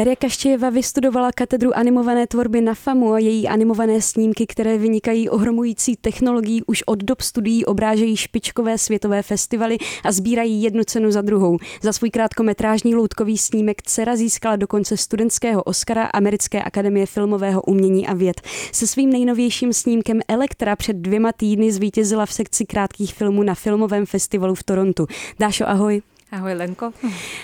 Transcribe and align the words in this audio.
Daria 0.00 0.16
Kaštějeva 0.16 0.70
vystudovala 0.70 1.32
katedru 1.32 1.76
animované 1.76 2.26
tvorby 2.26 2.60
na 2.60 2.74
FAMu 2.74 3.12
a 3.12 3.18
její 3.18 3.48
animované 3.48 4.00
snímky, 4.00 4.46
které 4.46 4.78
vynikají 4.78 5.28
ohromující 5.28 5.96
technologií 5.96 6.62
už 6.66 6.82
od 6.82 7.04
dob 7.04 7.20
studií 7.20 7.64
obrážejí 7.64 8.16
špičkové 8.16 8.78
světové 8.78 9.22
festivaly 9.22 9.78
a 10.04 10.12
sbírají 10.12 10.62
jednu 10.62 10.84
cenu 10.84 11.10
za 11.10 11.22
druhou. 11.22 11.58
Za 11.82 11.92
svůj 11.92 12.10
krátkometrážní 12.10 12.94
loutkový 12.94 13.38
snímek 13.38 13.82
Cera 13.82 14.16
získala 14.16 14.56
dokonce 14.56 14.96
studentského 14.96 15.62
Oscara 15.62 16.04
Americké 16.04 16.62
akademie 16.62 17.06
filmového 17.06 17.62
umění 17.62 18.06
a 18.06 18.14
věd. 18.14 18.40
Se 18.72 18.86
svým 18.86 19.10
nejnovějším 19.10 19.72
snímkem 19.72 20.20
Elektra 20.28 20.76
před 20.76 20.96
dvěma 20.96 21.32
týdny 21.32 21.72
zvítězila 21.72 22.26
v 22.26 22.32
sekci 22.32 22.66
krátkých 22.66 23.14
filmů 23.14 23.42
na 23.42 23.54
filmovém 23.54 24.06
festivalu 24.06 24.54
v 24.54 24.62
Torontu. 24.62 25.06
Dášo, 25.38 25.68
ahoj. 25.68 26.02
Ahoj 26.32 26.54
Lenko. 26.54 26.92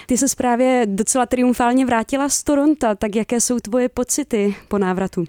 Ty 0.07 0.19
se 0.19 0.27
právě 0.37 0.87
docela 0.87 1.27
triumfálně 1.27 1.87
vrátila 1.87 2.29
z 2.29 2.43
Toronto, 2.43 2.87
tak 2.99 3.17
jaké 3.17 3.41
jsou 3.41 3.59
tvoje 3.59 3.89
pocity 3.89 4.57
po 4.69 4.79
návratu? 4.79 5.25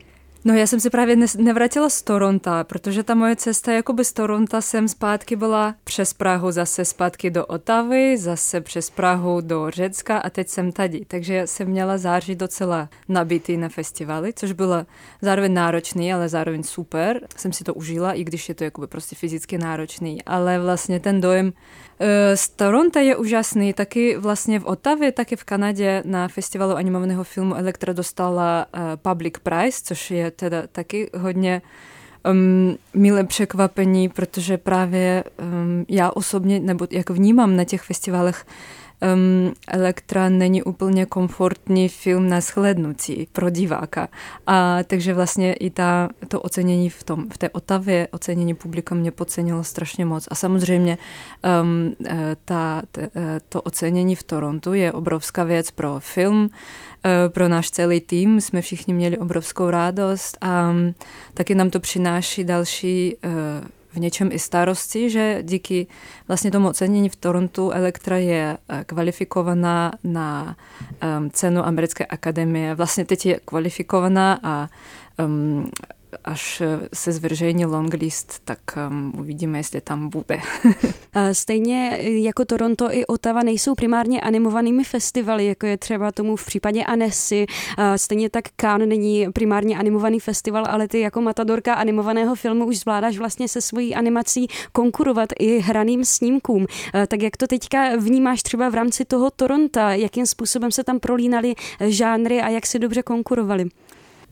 No 0.46 0.54
já 0.54 0.68
jsem 0.68 0.80
se 0.80 0.90
právě 0.90 1.16
nevrátila 1.38 1.90
z 1.90 2.02
Toronto, 2.02 2.52
protože 2.64 3.04
ta 3.04 3.16
moje 3.16 3.36
cesta 3.36 3.72
jakoby 3.72 4.06
z 4.06 4.14
Toronto 4.14 4.62
sem 4.62 4.88
zpátky 4.88 5.36
byla 5.36 5.76
přes 5.84 6.14
Prahu, 6.14 6.52
zase 6.52 6.86
zpátky 6.86 7.30
do 7.30 7.46
Otavy, 7.46 8.18
zase 8.18 8.62
přes 8.62 8.90
Prahu 8.90 9.42
do 9.42 9.70
Řecka 9.70 10.18
a 10.18 10.30
teď 10.30 10.48
jsem 10.48 10.72
tady. 10.72 11.06
Takže 11.08 11.42
jsem 11.46 11.68
měla 11.68 11.98
září 11.98 12.36
docela 12.36 12.90
nabitý 13.10 13.58
na 13.58 13.70
festivaly, 13.70 14.34
což 14.34 14.52
bylo 14.52 14.86
zároveň 15.22 15.54
náročný, 15.54 16.14
ale 16.14 16.30
zároveň 16.30 16.64
super. 16.64 17.22
Jsem 17.38 17.54
si 17.54 17.64
to 17.64 17.74
užila, 17.74 18.14
i 18.14 18.24
když 18.24 18.50
je 18.50 18.56
to 18.56 18.64
jakoby 18.64 18.88
prostě 18.88 19.16
fyzicky 19.16 19.58
náročný, 19.58 20.24
ale 20.24 20.60
vlastně 20.60 21.00
ten 21.00 21.22
dojem 21.22 21.54
z 22.36 22.50
Toronto 22.50 23.00
je 23.00 23.16
úžasný, 23.16 23.74
taky 23.74 24.18
vlastně 24.18 24.60
v 24.60 24.66
Otavě, 24.66 25.12
taky 25.12 25.36
v 25.36 25.44
Kanadě 25.44 26.04
na 26.06 26.28
festivalu 26.28 26.76
animovaného 26.76 27.24
filmu 27.24 27.56
Elektra 27.56 27.94
dostala 27.94 28.66
Public 28.96 29.34
Prize, 29.44 29.82
což 29.84 30.12
je 30.12 30.32
teda 30.32 30.68
taky 30.68 31.10
hodně 31.18 31.62
um, 32.32 32.78
milé 32.94 33.24
překvapení, 33.24 34.10
protože 34.10 34.58
právě 34.58 35.24
um, 35.40 35.86
já 35.90 36.12
osobně, 36.12 36.60
nebo 36.60 36.88
jak 36.92 37.10
vnímám 37.10 37.56
na 37.56 37.64
těch 37.64 37.82
festivalech, 37.82 38.46
um, 39.02 39.54
Elektra 39.68 40.30
není 40.30 40.64
úplně 40.64 41.06
komfortní 41.06 41.90
film 41.90 42.30
na 42.30 42.42
shlednutí 42.42 43.28
pro 43.32 43.50
diváka. 43.50 44.08
A 44.48 44.84
takže 44.84 45.14
vlastně 45.14 45.54
i 45.54 45.70
ta, 45.70 46.10
to 46.28 46.42
ocenění 46.42 46.90
v, 46.90 47.04
tom, 47.04 47.30
v 47.30 47.38
té 47.38 47.50
Otavě, 47.50 48.08
ocenění 48.12 48.54
publika 48.54 48.96
mě 48.96 49.12
podcenilo 49.12 49.64
strašně 49.64 50.06
moc. 50.06 50.28
A 50.32 50.36
samozřejmě 50.36 50.98
um, 51.62 51.96
ta, 52.46 52.82
ta, 52.92 53.02
to 53.50 53.62
ocenění 53.62 54.16
v 54.16 54.24
Torontu 54.24 54.74
je 54.74 54.92
obrovská 54.92 55.44
věc 55.44 55.72
pro 55.72 56.00
film, 56.00 56.50
pro 57.28 57.48
náš 57.48 57.72
celý 57.72 58.02
tým. 58.02 58.42
Jsme 58.42 58.62
všichni 58.62 58.94
měli 58.94 59.18
obrovskou 59.18 59.70
radost 59.70 60.38
a 60.42 60.74
taky 61.34 61.56
nám 61.56 61.70
to 61.70 61.80
přináší 61.80 62.44
další 62.44 63.16
v 63.98 64.00
něčem 64.00 64.30
i 64.32 64.40
starosti, 64.40 65.10
že 65.10 65.40
díky 65.42 65.88
vlastně 66.28 66.52
tomu 66.52 66.70
ocenění 66.70 67.10
v 67.10 67.16
Torontu 67.16 67.72
Elektra 67.72 68.18
je 68.18 68.58
eh, 68.70 68.84
kvalifikovaná 68.86 69.94
na 70.04 70.56
um, 71.20 71.30
cenu 71.30 71.66
Americké 71.66 72.06
akademie. 72.06 72.76
Vlastně 72.76 73.06
teď 73.06 73.26
je 73.26 73.40
kvalifikovaná 73.46 74.40
a 74.44 74.70
um, 75.26 75.72
až 76.28 76.62
se 76.94 77.12
zveřejní 77.12 77.66
longlist, 77.66 78.42
tak 78.46 78.60
um, 78.90 79.14
uvidíme, 79.20 79.60
jestli 79.60 79.82
tam 79.82 80.10
bude. 80.10 80.40
Stejně 81.32 82.00
jako 82.02 82.46
Toronto 82.46 82.88
i 82.92 83.06
Ottawa 83.06 83.44
nejsou 83.44 83.76
primárně 83.76 84.22
animovanými 84.22 84.84
festivaly, 84.84 85.46
jako 85.46 85.66
je 85.66 85.78
třeba 85.78 86.12
tomu 86.12 86.36
v 86.36 86.46
případě 86.46 86.84
Anessy. 86.84 87.46
Stejně 87.96 88.30
tak 88.30 88.44
Cannes 88.62 88.90
není 88.90 89.28
primárně 89.34 89.78
animovaný 89.78 90.20
festival, 90.20 90.66
ale 90.70 90.88
ty 90.88 91.00
jako 91.00 91.22
matadorka 91.22 91.74
animovaného 91.74 92.36
filmu 92.36 92.66
už 92.66 92.80
zvládáš 92.80 93.18
vlastně 93.18 93.48
se 93.48 93.62
svojí 93.62 93.96
animací 93.96 94.48
konkurovat 94.72 95.30
i 95.40 95.60
hraným 95.60 96.06
snímkům. 96.06 96.66
Tak 97.08 97.22
jak 97.22 97.38
to 97.38 97.48
teďka 97.48 97.96
vnímáš 97.96 98.44
třeba 98.44 98.70
v 98.70 98.76
rámci 98.76 99.06
toho 99.06 99.32
Toronta? 99.32 99.94
Jakým 99.94 100.26
způsobem 100.26 100.72
se 100.72 100.84
tam 100.84 101.00
prolínaly 101.00 101.56
žánry 101.80 102.42
a 102.42 102.50
jak 102.50 102.66
si 102.66 102.80
dobře 102.80 103.04
konkurovali? 103.04 103.66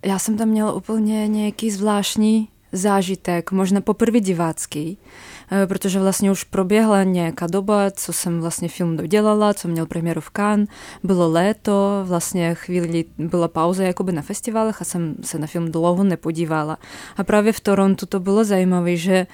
Já 0.06 0.20
jsem 0.20 0.38
tam 0.38 0.50
měla 0.50 0.74
úplně 0.74 1.28
nějaký 1.28 1.72
zvláštní 1.72 2.48
zážitek, 2.72 3.52
možná 3.52 3.82
poprvé 3.82 4.20
divácký, 4.20 4.98
eh, 5.52 5.68
protože 5.68 6.00
vlastně 6.00 6.32
už 6.32 6.44
proběhla 6.44 7.04
nějaká 7.04 7.48
doba, 7.48 7.92
co 7.92 8.14
jsem 8.14 8.42
vlastně 8.42 8.68
film 8.68 8.98
dodělala, 8.98 9.54
co 9.54 9.68
měl 9.68 9.86
premiéru 9.86 10.22
v 10.22 10.32
Cannes, 10.32 10.70
bylo 11.04 11.30
léto, 11.32 12.04
vlastně 12.04 12.56
chvíli 12.56 13.06
byla 13.18 13.48
pauza 13.48 13.84
jakoby 13.84 14.12
na 14.12 14.22
festivalech 14.22 14.82
a 14.82 14.86
jsem 14.86 15.16
se 15.22 15.40
na 15.40 15.48
film 15.48 15.72
dlouho 15.72 16.04
nepodívala. 16.04 16.78
A 17.18 17.24
právě 17.24 17.54
v 17.54 17.60
Torontu 17.60 18.06
to 18.06 18.20
bylo 18.20 18.44
zajímavé, 18.44 18.96
že 18.96 19.28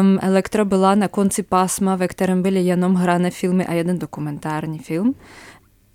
um, 0.00 0.18
Elektra 0.22 0.64
byla 0.64 0.94
na 0.94 1.08
konci 1.08 1.42
pásma, 1.42 1.96
ve 1.96 2.08
kterém 2.08 2.42
byly 2.42 2.60
jenom 2.60 2.94
hrané 2.94 3.30
filmy 3.30 3.66
a 3.66 3.72
jeden 3.72 3.98
dokumentární 3.98 4.78
film. 4.78 5.14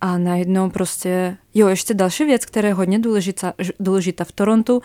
A 0.01 0.17
najednou 0.17 0.69
prostě, 0.69 1.37
jo, 1.53 1.67
ještě 1.67 1.93
další 1.93 2.25
věc, 2.25 2.45
která 2.45 2.67
je 2.67 2.73
hodně 2.73 2.99
důležitá, 2.99 3.53
důležitá 3.79 4.23
v 4.23 4.31
Torontu, 4.31 4.81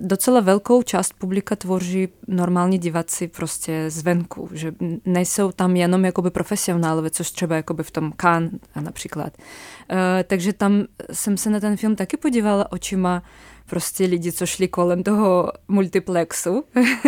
docela 0.00 0.40
velkou 0.40 0.82
část 0.82 1.12
publika 1.18 1.56
tvoří 1.56 2.08
normální 2.28 2.78
diváci 2.78 3.28
prostě 3.28 3.84
zvenku, 3.88 4.48
že 4.52 4.72
nejsou 5.06 5.52
tam 5.52 5.76
jenom 5.76 6.04
jakoby 6.04 6.30
profesionálové, 6.30 7.10
což 7.10 7.30
třeba 7.30 7.56
jakoby 7.56 7.82
v 7.82 7.90
tom 7.90 8.12
Cannes 8.20 8.52
například. 8.80 9.32
Uh, 9.38 9.96
takže 10.26 10.52
tam 10.52 10.84
jsem 11.12 11.36
se 11.36 11.50
na 11.50 11.60
ten 11.60 11.76
film 11.76 11.96
taky 11.96 12.16
podívala 12.16 12.72
očima 12.72 13.22
prostě 13.66 14.04
lidi, 14.04 14.32
co 14.32 14.46
šli 14.46 14.68
kolem 14.68 15.02
toho 15.02 15.52
multiplexu, 15.68 16.64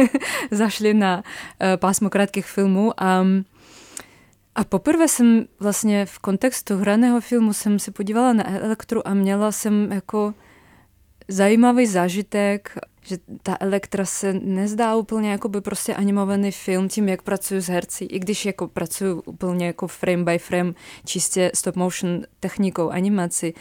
zašli 0.50 0.94
na 0.94 1.16
uh, 1.16 1.22
pásmo 1.76 2.10
krátkých 2.10 2.46
filmů 2.46 2.92
a 2.96 3.20
um, 3.20 3.44
a 4.54 4.64
poprvé 4.64 5.08
jsem 5.08 5.46
vlastně 5.60 6.06
v 6.06 6.18
kontextu 6.18 6.76
hraného 6.76 7.20
filmu 7.20 7.52
jsem 7.52 7.78
se 7.78 7.90
podívala 7.90 8.32
na 8.32 8.50
elektru 8.50 9.08
a 9.08 9.14
měla 9.14 9.52
jsem 9.52 9.92
jako 9.92 10.34
zajímavý 11.28 11.86
zážitek, 11.86 12.78
že 13.02 13.18
ta 13.42 13.56
Elektra 13.60 14.04
se 14.04 14.32
nezdá 14.32 14.96
úplně 14.96 15.30
jako 15.30 15.48
by 15.48 15.60
prostě 15.60 15.94
animovaný 15.94 16.50
film 16.50 16.88
tím, 16.88 17.08
jak 17.08 17.22
pracuju 17.22 17.60
s 17.60 17.68
herci, 17.68 18.04
i 18.04 18.18
když 18.18 18.46
jako 18.46 18.68
pracuju 18.68 19.22
úplně 19.26 19.66
jako 19.66 19.86
frame 19.88 20.24
by 20.24 20.38
frame, 20.38 20.72
čistě 21.04 21.50
stop 21.54 21.76
motion 21.76 22.22
technikou 22.40 22.90
animaci, 22.90 23.54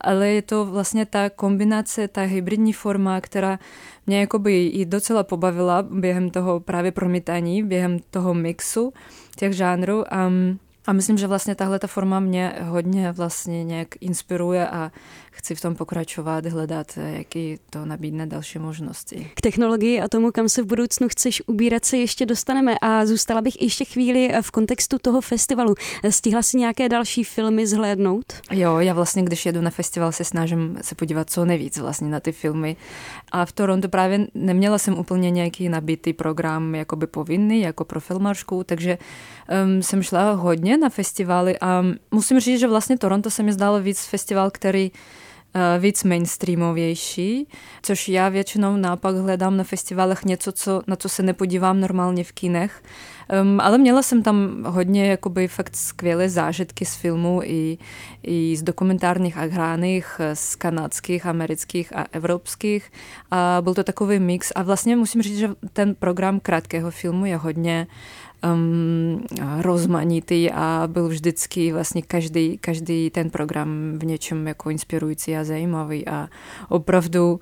ale 0.00 0.28
je 0.28 0.42
to 0.42 0.64
vlastně 0.64 1.06
ta 1.06 1.30
kombinace, 1.30 2.08
ta 2.08 2.22
hybridní 2.22 2.72
forma, 2.72 3.20
která 3.20 3.58
mě 4.06 4.20
jakoby 4.20 4.66
i 4.66 4.84
docela 4.84 5.22
pobavila 5.22 5.82
během 5.82 6.30
toho 6.30 6.60
právě 6.60 6.92
promítání, 6.92 7.62
během 7.62 7.98
toho 8.10 8.34
mixu 8.34 8.92
těch 9.36 9.52
žánrů. 9.52 10.04
Um, 10.26 10.58
a 10.86 10.92
myslím, 10.92 11.18
že 11.18 11.26
vlastně 11.26 11.54
tahle 11.54 11.78
ta 11.78 11.86
forma 11.86 12.20
mě 12.20 12.54
hodně 12.62 13.12
vlastně 13.12 13.64
nějak 13.64 13.88
inspiruje 14.00 14.68
a 14.68 14.92
chci 15.36 15.54
v 15.54 15.60
tom 15.60 15.74
pokračovat, 15.74 16.46
hledat, 16.46 16.98
jaký 17.06 17.58
to 17.70 17.84
nabídne 17.84 18.26
další 18.26 18.58
možnosti. 18.58 19.30
K 19.34 19.40
technologii 19.40 20.00
a 20.00 20.08
tomu, 20.08 20.32
kam 20.32 20.48
se 20.48 20.62
v 20.62 20.66
budoucnu 20.66 21.08
chceš 21.08 21.42
ubírat, 21.46 21.84
se 21.84 21.96
ještě 21.96 22.26
dostaneme 22.26 22.74
a 22.82 23.06
zůstala 23.06 23.40
bych 23.40 23.62
ještě 23.62 23.84
chvíli 23.84 24.32
v 24.40 24.50
kontextu 24.50 24.98
toho 24.98 25.20
festivalu. 25.20 25.74
Stihla 26.10 26.42
si 26.42 26.56
nějaké 26.56 26.88
další 26.88 27.24
filmy 27.24 27.66
zhlédnout? 27.66 28.32
Jo, 28.50 28.78
já 28.78 28.94
vlastně, 28.94 29.22
když 29.22 29.46
jedu 29.46 29.60
na 29.60 29.70
festival, 29.70 30.12
se 30.12 30.24
snažím 30.24 30.78
se 30.82 30.94
podívat 30.94 31.30
co 31.30 31.44
nejvíc 31.44 31.78
vlastně 31.78 32.08
na 32.08 32.20
ty 32.20 32.32
filmy. 32.32 32.76
A 33.32 33.44
v 33.44 33.52
Toronto 33.52 33.88
právě 33.88 34.26
neměla 34.34 34.78
jsem 34.78 34.98
úplně 34.98 35.30
nějaký 35.30 35.68
nabitý 35.68 36.12
program 36.12 36.74
jakoby 36.74 37.06
povinný, 37.06 37.60
jako 37.60 37.84
pro 37.84 38.00
filmařku, 38.00 38.64
takže 38.64 38.98
um, 39.64 39.82
jsem 39.82 40.02
šla 40.02 40.32
hodně 40.32 40.78
na 40.78 40.88
festivaly 40.88 41.58
a 41.60 41.84
musím 42.10 42.40
říct, 42.40 42.60
že 42.60 42.68
vlastně 42.68 42.98
Toronto 42.98 43.30
se 43.30 43.42
mi 43.42 43.52
zdálo 43.52 43.80
víc 43.80 44.04
festival, 44.04 44.50
který 44.50 44.90
Eh, 44.94 45.23
víc 45.78 46.04
mainstreamovější, 46.04 47.48
což 47.82 48.08
já 48.08 48.28
většinou 48.28 48.76
naopak 48.76 49.16
hledám 49.16 49.56
na 49.56 49.64
festivalech 49.64 50.24
něco, 50.24 50.52
co, 50.52 50.82
na 50.86 50.96
co 50.96 51.08
se 51.08 51.22
nepodívám 51.22 51.80
normálně 51.80 52.24
v 52.24 52.32
kinech. 52.32 52.82
Um, 53.42 53.60
ale 53.60 53.78
měla 53.78 54.02
jsem 54.02 54.22
tam 54.22 54.64
hodně 54.66 55.06
jakoby 55.06 55.48
fakt 55.48 55.76
skvělé 55.76 56.28
zážitky 56.28 56.84
z 56.84 56.94
filmů 56.94 57.40
i, 57.44 57.78
i 58.22 58.56
z 58.56 58.62
dokumentárních 58.62 59.36
a 59.36 59.40
hraných, 59.40 60.20
z 60.34 60.56
kanadských, 60.56 61.26
amerických 61.26 61.96
a 61.96 62.04
evropských. 62.12 62.92
A 63.30 63.58
byl 63.60 63.74
to 63.74 63.84
takový 63.84 64.18
mix. 64.18 64.52
A 64.54 64.62
vlastně 64.62 64.96
musím 64.96 65.22
říct, 65.22 65.38
že 65.38 65.50
ten 65.72 65.94
program 65.94 66.40
krátkého 66.40 66.90
filmu 66.90 67.26
je 67.26 67.36
hodně 67.36 67.86
um, 68.52 69.24
rozmanitý 69.60 70.50
a 70.50 70.88
byl 70.92 71.08
vždycky 71.08 71.72
vlastně 71.72 72.02
každý, 72.02 72.58
každý 72.58 73.10
ten 73.10 73.30
program 73.30 73.98
v 73.98 74.04
něčem 74.04 74.46
jako 74.46 74.70
inspirující 74.70 75.36
a 75.36 75.44
zajímavý. 75.44 76.08
A 76.08 76.28
opravdu 76.68 77.40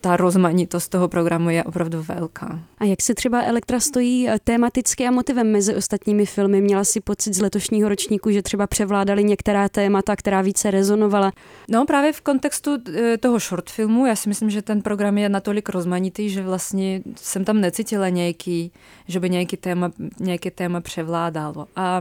ta 0.00 0.16
rozmanitost 0.16 0.90
toho 0.90 1.08
programu 1.08 1.50
je 1.50 1.64
opravdu 1.64 2.02
velká. 2.02 2.60
A 2.78 2.84
jak 2.84 3.02
se 3.02 3.14
třeba 3.14 3.42
Elektra 3.42 3.80
stojí 3.80 4.28
eh, 4.28 4.38
tematicky 4.44 5.06
a 5.06 5.10
motivem 5.10 5.52
mezi 5.52 5.74
ostatními 5.74 6.26
filmy? 6.26 6.60
Měla 6.60 6.84
si 6.84 7.00
pocit 7.00 7.34
z 7.34 7.40
letošního 7.40 7.88
ročníku, 7.88 8.30
že 8.30 8.42
třeba 8.42 8.66
převládaly 8.66 9.24
některá 9.24 9.68
témata, 9.68 10.16
která 10.16 10.40
více 10.42 10.70
rezonovala? 10.70 11.32
No 11.68 11.86
právě 11.86 12.12
v 12.12 12.20
kontextu 12.20 12.76
eh, 12.94 13.18
toho 13.18 13.38
short 13.38 13.70
filmu, 13.70 14.06
já 14.06 14.16
si 14.16 14.28
myslím, 14.28 14.50
že 14.50 14.62
ten 14.62 14.82
program 14.82 15.18
je 15.18 15.28
natolik 15.28 15.68
rozmanitý, 15.68 16.30
že 16.30 16.42
vlastně 16.42 17.02
jsem 17.16 17.44
tam 17.44 17.60
necítila 17.60 18.08
nějaký, 18.08 18.72
že 19.08 19.20
by 19.20 19.30
nějaký 19.30 19.56
téma, 19.56 19.90
nějaké 20.20 20.50
téma 20.50 20.80
převládalo. 20.80 21.66
A 21.76 22.00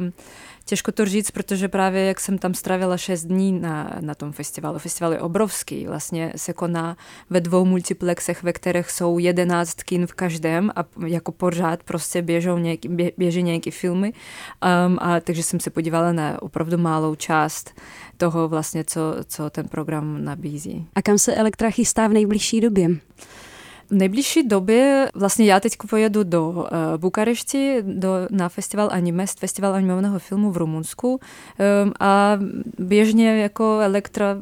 Těžko 0.65 0.92
to 0.92 1.06
říct, 1.06 1.31
protože 1.31 1.68
právě 1.68 2.06
jak 2.06 2.19
jsem 2.19 2.38
tam 2.38 2.54
strávila 2.54 2.98
6 2.98 3.25
dní 3.25 3.51
na, 3.51 3.98
na 4.01 4.15
tom 4.15 4.31
festivalu, 4.31 4.80
festival 4.80 5.13
je 5.13 5.21
obrovský, 5.21 5.88
vlastně 5.88 6.33
se 6.36 6.54
koná 6.54 6.98
ve 7.30 7.42
dvou 7.42 7.65
multiplexech, 7.65 8.44
ve 8.44 8.54
kterých 8.54 8.92
jsou 8.92 9.19
11 9.19 9.83
kin 9.83 10.07
v 10.07 10.13
každém 10.13 10.71
a 10.75 10.86
jako 11.07 11.31
pořád 11.31 11.83
prostě 11.83 12.21
běžou 12.21 12.57
nějaký, 12.57 12.88
bě, 12.88 13.12
běží 13.18 13.44
nějaké 13.44 13.71
filmy. 13.71 14.13
Um, 14.88 14.98
a 15.01 15.19
takže 15.19 15.44
jsem 15.44 15.60
se 15.60 15.69
podívala 15.69 16.13
na 16.13 16.42
opravdu 16.42 16.77
malou 16.77 17.16
část 17.16 17.81
toho 18.18 18.48
vlastně, 18.48 18.83
co, 18.83 19.01
co 19.27 19.50
ten 19.50 19.68
program 19.68 20.24
nabízí. 20.24 20.88
A 20.95 21.01
kam 21.01 21.18
se 21.18 21.36
Elektra 21.36 21.69
chystá 21.69 22.07
v 22.07 22.13
nejbližší 22.13 22.62
době? 22.62 22.89
V 23.89 23.91
nejbližší 23.91 24.47
době, 24.47 25.09
vlastně 25.15 25.45
já 25.45 25.59
teď 25.59 25.74
pojedu 25.89 26.24
do 26.24 26.50
uh, 26.50 26.65
Bukarešti 26.97 27.77
do, 27.81 28.09
na 28.31 28.50
festival 28.50 28.89
Animest, 28.91 29.39
festival 29.39 29.74
animovaného 29.74 30.19
filmu 30.19 30.51
v 30.51 30.57
Rumunsku 30.57 31.09
um, 31.09 31.94
a 32.00 32.39
běžně 32.80 33.41
jako 33.41 33.80
Elektra 33.81 34.38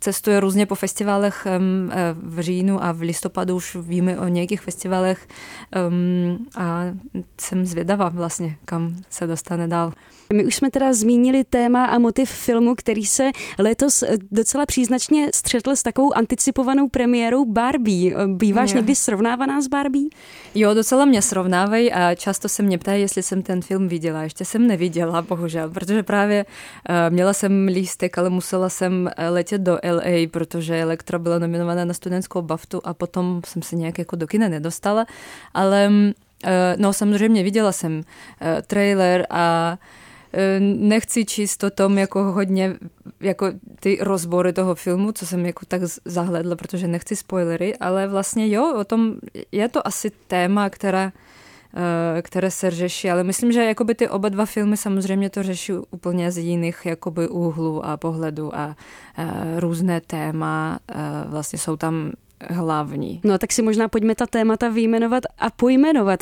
cestuje 0.00 0.40
různě 0.40 0.66
po 0.66 0.74
festivalech 0.74 1.46
um, 1.58 1.90
v 2.22 2.40
říjnu 2.40 2.84
a 2.84 2.92
v 2.92 3.00
listopadu 3.00 3.56
už 3.56 3.76
víme 3.76 4.18
o 4.18 4.28
nějakých 4.28 4.60
festivalech 4.60 5.28
um, 5.88 6.46
a 6.56 6.84
jsem 7.40 7.66
zvědavá 7.66 8.08
vlastně, 8.08 8.56
kam 8.64 8.96
se 9.10 9.26
dostane 9.26 9.68
dál. 9.68 9.92
My 10.32 10.44
už 10.44 10.54
jsme 10.54 10.70
teda 10.70 10.92
zmínili 10.92 11.44
téma 11.44 11.84
a 11.84 11.98
motiv 11.98 12.30
filmu, 12.30 12.74
který 12.74 13.06
se 13.06 13.30
letos 13.58 14.04
docela 14.30 14.66
příznačně 14.66 15.30
střetl 15.34 15.76
s 15.76 15.82
takovou 15.82 16.16
anticipovanou 16.16 16.88
premiérou 16.88 17.44
Barbie. 17.44 18.16
Býváš 18.26 18.72
někdy 18.72 18.94
srovnávaná 18.94 19.60
s 19.60 19.66
Barbie? 19.66 20.08
Jo, 20.54 20.74
docela 20.74 21.04
mě 21.04 21.22
srovnávají 21.22 21.92
a 21.92 22.14
často 22.14 22.48
se 22.48 22.62
mě 22.62 22.78
ptají, 22.78 23.00
jestli 23.00 23.22
jsem 23.22 23.42
ten 23.42 23.62
film 23.62 23.88
viděla. 23.88 24.22
Ještě 24.22 24.44
jsem 24.44 24.66
neviděla, 24.66 25.22
bohužel, 25.22 25.70
protože 25.70 26.02
právě 26.02 26.44
uh, 26.44 27.14
měla 27.14 27.32
jsem 27.32 27.66
lístek, 27.66 28.18
ale 28.18 28.30
musela 28.30 28.68
jsem 28.68 29.10
eh, 29.16 29.28
letět 29.28 29.60
do 29.60 29.78
LA, 29.90 30.28
protože 30.30 30.80
Elektra 30.80 31.18
byla 31.18 31.38
nominovaná 31.38 31.84
na 31.84 31.94
studentskou 31.94 32.42
baftu 32.42 32.80
a 32.84 32.94
potom 32.94 33.40
jsem 33.46 33.62
se 33.62 33.76
nějak 33.76 33.98
jako 33.98 34.16
do 34.16 34.26
kina 34.26 34.48
nedostala. 34.48 35.06
Ale 35.54 35.90
uh, 35.90 36.50
no 36.76 36.92
samozřejmě 36.92 37.42
viděla 37.42 37.72
jsem 37.72 38.02
trailer 38.66 39.26
a 39.30 39.78
nechci 40.60 41.24
číst 41.24 41.64
o 41.64 41.70
tom 41.70 41.98
jako 41.98 42.22
hodně 42.22 42.74
jako 43.20 43.46
ty 43.80 43.98
rozbory 44.00 44.52
toho 44.52 44.74
filmu, 44.74 45.12
co 45.12 45.26
jsem 45.26 45.46
jako 45.46 45.66
tak 45.68 45.82
zahledla, 46.04 46.56
protože 46.56 46.88
nechci 46.88 47.16
spoilery, 47.16 47.76
ale 47.76 48.06
vlastně 48.06 48.48
jo, 48.48 48.74
o 48.80 48.84
tom 48.84 49.14
je 49.52 49.68
to 49.68 49.86
asi 49.86 50.10
téma, 50.26 50.70
která 50.70 51.12
e, 52.18 52.22
které 52.22 52.50
se 52.50 52.70
řeší, 52.70 53.10
ale 53.10 53.24
myslím, 53.24 53.52
že 53.52 53.64
jakoby 53.64 53.94
ty 53.94 54.08
oba 54.08 54.28
dva 54.28 54.46
filmy 54.46 54.76
samozřejmě 54.76 55.30
to 55.30 55.42
řeší 55.42 55.72
úplně 55.90 56.32
z 56.32 56.38
jiných 56.38 56.78
jakoby 56.84 57.28
úhlů 57.28 57.86
a 57.86 57.96
pohledu 57.96 58.56
a, 58.56 58.60
a 58.60 58.76
různé 59.56 60.00
téma 60.00 60.78
vlastně 61.26 61.58
jsou 61.58 61.76
tam 61.76 62.12
hlavní. 62.50 63.20
No 63.24 63.38
tak 63.38 63.52
si 63.52 63.62
možná 63.62 63.88
pojďme 63.88 64.14
ta 64.14 64.26
témata 64.26 64.68
vyjmenovat 64.68 65.24
a 65.38 65.50
pojmenovat. 65.50 66.20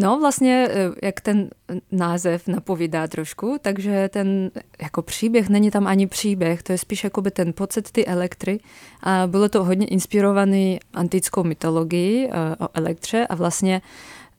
No 0.00 0.18
vlastně, 0.18 0.68
eh, 0.70 0.90
jak 1.02 1.20
ten 1.20 1.50
název 1.92 2.48
napovídá 2.48 3.08
trošku, 3.08 3.56
takže 3.62 4.08
ten 4.12 4.50
jako 4.82 5.02
příběh 5.02 5.48
není 5.48 5.70
tam 5.70 5.86
ani 5.86 6.06
příběh, 6.06 6.62
to 6.62 6.72
je 6.72 6.78
spíš 6.78 7.04
jakoby 7.04 7.30
ten 7.30 7.52
pocit 7.52 7.90
ty 7.90 8.06
elektry 8.06 8.60
a 9.02 9.26
bylo 9.26 9.48
to 9.48 9.64
hodně 9.64 9.86
inspirovaný 9.86 10.80
antickou 10.94 11.44
mytologií 11.44 12.28
eh, 12.28 12.30
o 12.64 12.68
elektře 12.74 13.26
a 13.26 13.34
vlastně 13.34 13.82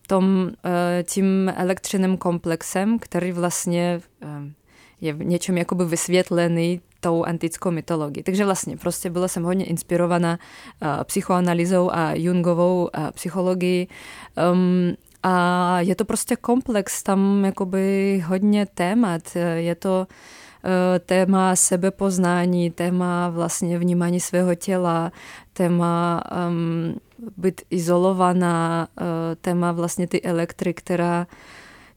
tom, 0.07 0.51
eh, 0.65 1.03
tím 1.03 1.53
elektřiným 1.55 2.17
komplexem, 2.17 2.99
který 2.99 3.31
vlastně 3.31 4.01
je 5.01 5.13
v 5.13 5.25
něčem 5.25 5.57
jakoby 5.57 5.85
vysvětlený 5.85 6.81
tou 6.99 7.23
antickou 7.23 7.71
mytologií. 7.71 8.23
Takže 8.23 8.45
vlastně 8.45 8.77
prostě 8.77 9.09
byla 9.09 9.27
jsem 9.27 9.43
hodně 9.43 9.65
inspirovaná 9.65 10.39
psychoanalýzou 11.03 11.89
a 11.91 12.13
Jungovou 12.13 12.89
psychologií. 13.13 13.87
Um, 14.53 14.95
a 15.23 15.79
je 15.79 15.95
to 15.95 16.05
prostě 16.05 16.35
komplex, 16.35 17.03
tam 17.03 17.45
jakoby 17.45 18.23
hodně 18.27 18.65
témat. 18.65 19.21
Je 19.55 19.75
to 19.75 20.07
uh, 20.07 20.69
téma 21.05 21.55
sebepoznání, 21.55 22.71
téma 22.71 23.29
vlastně 23.29 23.79
vnímání 23.79 24.19
svého 24.19 24.55
těla, 24.55 25.11
téma 25.53 26.23
um, 26.49 26.95
být 27.37 27.61
izolovaná, 27.69 28.87
uh, 29.01 29.05
téma 29.41 29.71
vlastně 29.71 30.07
ty 30.07 30.21
elektry, 30.21 30.73
která 30.73 31.27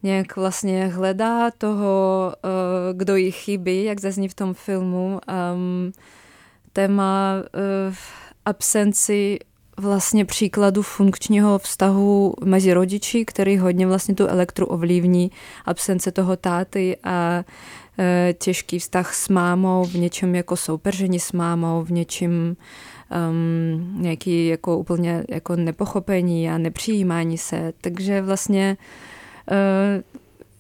nějak 0.03 0.37
vlastně 0.37 0.87
hledá 0.87 1.51
toho, 1.51 2.33
uh, 2.45 2.99
kdo 2.99 3.17
jí 3.17 3.31
chybí, 3.31 3.85
jak 3.85 4.01
zazní 4.01 4.29
v 4.29 4.35
tom 4.35 4.55
filmu. 4.55 5.21
Um, 5.55 5.93
téma 6.73 7.35
uh, 7.37 7.95
absenci 8.45 9.39
vlastně 9.77 10.25
příkladu 10.25 10.83
funkčního 10.83 11.59
vztahu 11.59 12.35
mezi 12.45 12.75
rodiči, 12.75 13.25
který 13.25 13.59
hodně 13.59 13.87
vlastně 13.87 14.15
tu 14.15 14.27
elektru 14.27 14.67
ovlivní, 14.67 15.31
absence 15.65 16.13
toho 16.13 16.37
táty 16.37 16.97
a 17.05 17.45
e, 17.99 18.35
těžký 18.39 18.79
vztah 18.79 19.15
s 19.15 19.29
mámou, 19.29 19.85
v 19.85 19.95
něčem 19.95 20.35
jako 20.35 20.57
soupeření 20.57 21.21
s 21.21 21.33
mámou, 21.33 21.85
v 21.85 21.93
něčem 21.93 22.57
um, 23.31 24.03
nějaký 24.03 24.47
jako 24.47 24.79
úplně 24.79 25.25
jako 25.29 25.57
nepochopení 25.57 26.51
a 26.51 26.59
nepřijímání 26.59 27.39
se. 27.39 27.73
Takže 27.81 28.23
vlastně 28.23 28.77
e, 29.51 30.03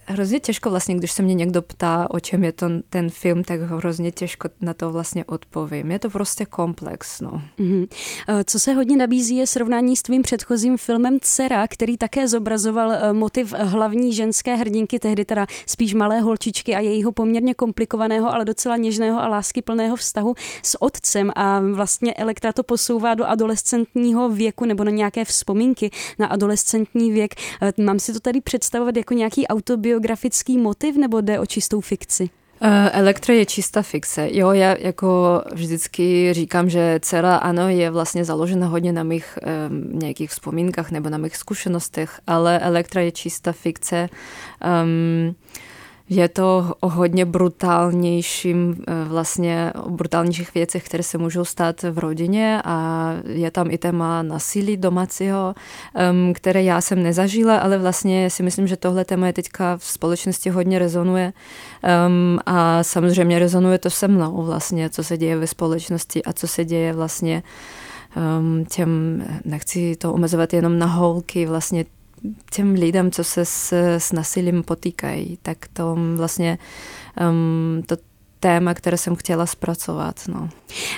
hrozně 0.07 0.41
těžko 0.41 0.71
vlastně, 0.71 0.95
když 0.95 1.13
se 1.13 1.23
mě 1.23 1.35
někdo 1.35 1.63
ptá, 1.63 2.07
o 2.11 2.21
čem 2.21 2.45
je 2.45 2.53
to, 2.53 2.67
ten 2.91 3.11
film, 3.11 3.45
tak 3.45 3.61
hrozně 3.61 4.13
těžko 4.13 4.49
na 4.61 4.75
to 4.75 4.93
vlastně 4.93 5.25
odpovím. 5.25 5.91
Je 5.91 5.99
to 5.99 6.11
prostě 6.11 6.47
komplex. 6.47 7.21
No. 7.21 7.43
Mm-hmm. 7.59 7.89
Co 8.45 8.59
se 8.59 8.73
hodně 8.73 8.97
nabízí 8.97 9.37
je 9.37 9.47
srovnání 9.47 9.97
s 9.97 10.03
tvým 10.03 10.23
předchozím 10.23 10.77
filmem 10.77 11.19
Cera, 11.21 11.69
který 11.69 11.97
také 11.97 12.29
zobrazoval 12.29 12.93
eh, 12.93 13.13
motiv 13.13 13.55
hlavní 13.59 14.13
ženské 14.13 14.57
hrdinky, 14.57 14.99
tehdy 14.99 15.25
teda 15.25 15.47
spíš 15.67 15.95
malé 15.95 16.21
holčičky 16.21 16.75
a 16.75 16.81
jejího 16.81 17.13
poměrně 17.13 17.55
komplikovaného, 17.55 18.35
ale 18.35 18.45
docela 18.45 18.77
něžného 18.77 19.21
a 19.21 19.29
láskyplného 19.29 19.97
vztahu 19.97 20.35
s 20.63 20.83
otcem 20.83 21.33
a 21.37 21.61
vlastně 21.73 22.15
Elektra 22.15 22.53
to 22.53 22.63
posouvá 22.63 23.15
do 23.15 23.25
adolescentního 23.25 24.29
věku 24.29 24.65
nebo 24.65 24.85
na 24.85 24.91
nějaké 24.91 25.25
vzpomínky 25.25 25.91
na 26.19 26.27
adolescentní 26.27 27.13
věk. 27.13 27.35
Eh, 27.63 27.83
mám 27.83 27.99
si 27.99 28.13
to 28.13 28.21
tady 28.21 28.41
představovat 28.41 28.97
jako 28.97 29.15
nějaký 29.15 29.47
autobiografický 29.47 29.94
biografický 29.95 30.59
motiv 30.59 30.97
nebo 30.97 31.21
jde 31.21 31.39
o 31.41 31.47
čistou 31.47 31.81
fikci? 31.81 32.31
Eh, 32.61 32.91
Elektra 32.91 33.35
je 33.35 33.47
čistá 33.47 33.83
fikce. 33.83 34.29
Jo, 34.33 34.51
já 34.51 34.77
jako 34.79 35.43
vždycky 35.53 36.33
říkám, 36.35 36.71
že 36.71 37.01
dcera 37.03 37.37
ano 37.37 37.69
je 37.69 37.91
vlastně 37.91 38.25
založena 38.25 38.67
hodně 38.67 38.93
na 38.93 39.03
mých 39.03 39.39
um, 39.69 39.99
nějakých 39.99 40.31
vzpomínkách 40.31 40.91
nebo 40.91 41.11
na 41.11 41.19
mých 41.19 41.37
zkušenostech, 41.37 42.21
ale 42.27 42.59
Elektra 42.59 43.01
je 43.03 43.13
čistá 43.13 43.53
fikce. 43.53 44.09
Um, 44.85 45.35
je 46.09 46.29
to 46.29 46.75
o 46.81 46.89
hodně 46.89 47.25
brutálnějším, 47.25 48.85
eh, 48.89 49.05
vlastně 49.09 49.73
o 49.83 49.91
brutálnějších 49.91 50.55
věcech, 50.55 50.85
které 50.85 51.03
se 51.03 51.19
můžou 51.19 51.45
stát 51.45 51.83
v 51.83 51.99
rodině 51.99 52.63
a 52.65 53.11
je 53.27 53.51
tam 53.51 53.71
i 53.71 53.79
téma 53.79 54.23
nasilí 54.23 54.77
domácího, 54.77 55.55
které 56.35 56.63
já 56.63 56.81
jsem 56.81 57.03
nezažila, 57.03 57.59
ale 57.59 57.79
vlastně 57.79 58.31
si 58.31 58.43
myslím, 58.43 58.67
že 58.67 58.77
tohle 58.77 59.05
téma 59.05 59.27
je 59.27 59.33
teďka 59.33 59.77
v 59.77 59.85
společnosti 59.85 60.51
hodně 60.51 60.79
rezonuje. 60.79 61.33
A 62.47 62.83
samozřejmě 62.83 63.39
rezonuje 63.39 63.79
to 63.79 63.91
se 63.91 64.09
mnou 64.09 64.43
vlastně, 64.43 64.91
co 64.91 65.05
se 65.05 65.19
děje 65.19 65.37
ve 65.37 65.47
společnosti 65.47 66.25
a 66.25 66.33
co 66.33 66.49
se 66.49 66.65
děje 66.65 66.93
vlastně 66.93 67.43
těm, 68.69 69.25
nechci 69.45 69.97
to 69.97 70.13
omezovat 70.13 70.53
jenom 70.53 70.79
na 70.79 70.87
holky, 70.87 71.47
vlastně 71.47 71.85
těm 72.51 72.75
lidem, 72.75 73.11
co 73.11 73.25
se 73.25 73.45
s, 73.45 73.73
s 73.99 74.13
nasilím 74.13 74.63
potýkají, 74.63 75.39
tak 75.43 75.59
to 75.73 75.97
vlastně 76.17 76.59
um, 77.31 77.83
to 77.87 77.97
téma, 78.41 78.75
které 78.75 78.99
jsem 78.99 79.17
chtěla 79.17 79.47
zpracovat. 79.47 80.21
No. 80.29 80.49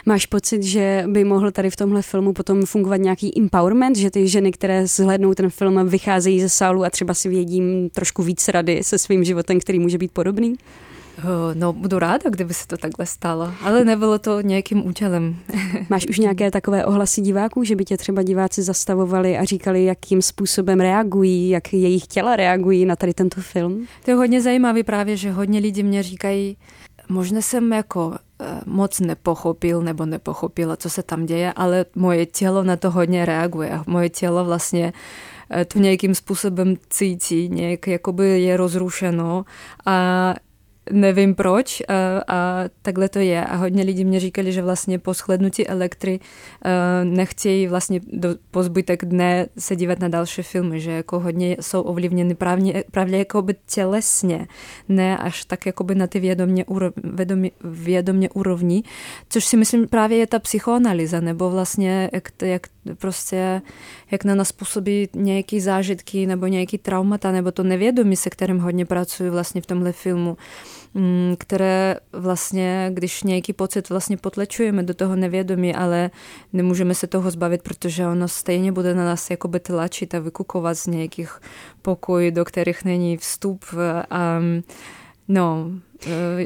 Máš 0.06 0.26
pocit, 0.26 0.62
že 0.62 1.04
by 1.06 1.25
mohl 1.25 1.50
tady 1.50 1.71
v 1.71 1.76
tomhle 1.76 2.02
filmu 2.02 2.33
potom 2.33 2.66
fungovat 2.66 2.97
nějaký 2.97 3.38
empowerment, 3.38 3.97
že 3.97 4.11
ty 4.11 4.28
ženy, 4.28 4.52
které 4.52 4.87
zhlednou 4.87 5.35
ten 5.35 5.50
film, 5.50 5.88
vycházejí 5.88 6.40
ze 6.40 6.49
sálu 6.49 6.85
a 6.85 6.90
třeba 6.90 7.14
si 7.14 7.28
vědí 7.28 7.88
trošku 7.92 8.23
víc 8.23 8.49
rady 8.49 8.85
se 8.85 8.99
svým 8.99 9.25
životem, 9.25 9.61
který 9.61 9.78
může 9.78 9.99
být 9.99 10.12
podobný? 10.12 10.56
No, 11.55 11.73
budu 11.73 11.99
ráda, 11.99 12.31
kdyby 12.31 12.55
se 12.55 12.67
to 12.67 12.77
takhle 12.77 13.07
stalo, 13.07 13.53
ale 13.63 13.85
nebylo 13.85 14.19
to 14.19 14.41
nějakým 14.41 14.87
účelem. 14.87 15.37
Máš 15.89 16.07
už 16.07 16.19
nějaké 16.19 16.51
takové 16.51 16.85
ohlasy 16.85 17.21
diváků, 17.21 17.65
že 17.65 17.77
by 17.77 17.85
tě 17.85 17.97
třeba 17.97 18.23
diváci 18.23 18.63
zastavovali 18.63 19.39
a 19.39 19.45
říkali, 19.45 19.85
jakým 19.85 20.23
způsobem 20.23 20.81
reagují, 20.81 21.49
jak 21.49 21.73
jejich 21.73 22.07
těla 22.07 22.37
reagují 22.37 22.87
na 22.87 22.97
tady 22.97 23.15
tento 23.15 23.41
film? 23.41 23.87
To 24.05 24.11
je 24.11 24.15
hodně 24.15 24.43
zajímavé 24.43 24.83
právě, 24.83 25.17
že 25.17 25.31
hodně 25.31 25.61
lidí 25.61 25.83
mě 25.83 26.03
říkají, 26.03 26.57
možná 27.09 27.41
jsem 27.41 27.73
jako 27.73 28.15
eh, 28.41 28.61
moc 28.67 29.01
nepochopil 29.01 29.83
nebo 29.83 30.07
nepochopila, 30.07 30.77
co 30.77 30.91
se 30.91 31.03
tam 31.03 31.27
děje, 31.27 31.53
ale 31.53 31.85
moje 31.95 32.27
tělo 32.27 32.63
na 32.63 32.77
to 32.77 32.91
hodně 32.91 33.25
reaguje. 33.25 33.81
Moje 33.87 34.09
tělo 34.09 34.45
vlastně 34.45 34.93
eh, 35.51 35.65
to 35.65 35.79
nějakým 35.79 36.15
způsobem 36.15 36.75
cítí, 36.91 37.49
nějak 37.49 37.87
jakoby 37.87 38.43
je 38.43 38.57
rozrušeno 38.57 39.45
a 39.87 40.35
nevím 40.93 41.35
proč 41.35 41.83
a, 41.88 41.95
a 42.28 42.64
takhle 42.83 43.09
to 43.09 43.19
je. 43.19 43.45
A 43.45 43.57
hodně 43.57 43.83
lidí 43.83 44.05
mě 44.05 44.21
říkali, 44.21 44.52
že 44.52 44.62
vlastně 44.62 44.99
po 44.99 45.14
shlednutí 45.14 45.69
elektry 45.69 46.21
nechtějí 47.05 47.66
vlastně 47.66 48.00
do, 48.12 48.28
po 48.50 48.62
zbytek 48.62 49.05
dne 49.05 49.47
se 49.59 49.76
dívat 49.76 50.00
na 50.00 50.09
další 50.09 50.43
filmy, 50.43 50.81
že 50.81 50.90
jako 50.90 51.21
hodně 51.21 51.57
jsou 51.61 51.83
ovlivněny 51.83 52.35
právě, 52.35 52.85
právě 52.90 53.19
jakoby 53.19 53.55
tělesně, 53.66 54.47
ne 54.88 55.19
až 55.19 55.45
tak 55.45 55.66
jakoby 55.66 55.95
na 55.95 56.07
ty 56.07 56.21
vědomě, 56.21 56.64
vědomě, 57.05 57.50
vědomě 57.64 58.31
úrovni, 58.31 58.83
což 59.28 59.45
si 59.45 59.57
myslím 59.57 59.88
právě 59.88 60.19
je 60.19 60.26
ta 60.26 60.38
psychoanalýza, 60.38 61.21
nebo 61.21 61.50
vlastně 61.50 62.11
jak, 62.12 62.28
jak 62.43 62.62
prostě 62.95 63.62
jak 64.11 64.25
na 64.25 64.35
nás 64.35 64.52
působí 64.52 65.09
nějaký 65.14 65.61
zážitky 65.61 66.26
nebo 66.26 66.47
nějaký 66.47 66.78
traumata, 66.78 67.33
nebo 67.33 67.52
to 67.52 67.62
nevědomí, 67.62 68.16
se 68.16 68.31
kterým 68.31 68.59
hodně 68.59 68.87
pracuji 68.87 69.31
vlastně 69.31 69.61
v 69.61 69.66
tomhle 69.66 69.93
filmu. 69.93 70.37
Mm, 70.95 71.35
které 71.38 71.97
vlastně, 72.12 72.90
když 72.95 73.23
nějaký 73.23 73.52
pocit 73.52 73.88
vlastně 73.88 74.16
potlečujeme 74.16 74.83
do 74.83 74.95
toho 74.95 75.16
nevědomí, 75.16 75.75
ale 75.75 76.11
nemůžeme 76.52 76.95
se 76.95 77.07
toho 77.07 77.31
zbavit, 77.31 77.62
protože 77.62 78.07
ono 78.07 78.28
stejně 78.28 78.73
bude 78.73 78.95
na 78.95 79.05
nás 79.05 79.31
jakoby 79.31 79.61
tlačit 79.61 80.14
a 80.14 80.19
vykukovat 80.19 80.75
z 80.75 80.87
nějakých 80.87 81.40
pokojů, 81.83 82.31
do 82.31 82.45
kterých 82.45 82.85
není 82.85 83.16
vstup. 83.16 83.64
A, 84.11 84.40
no, 85.28 85.71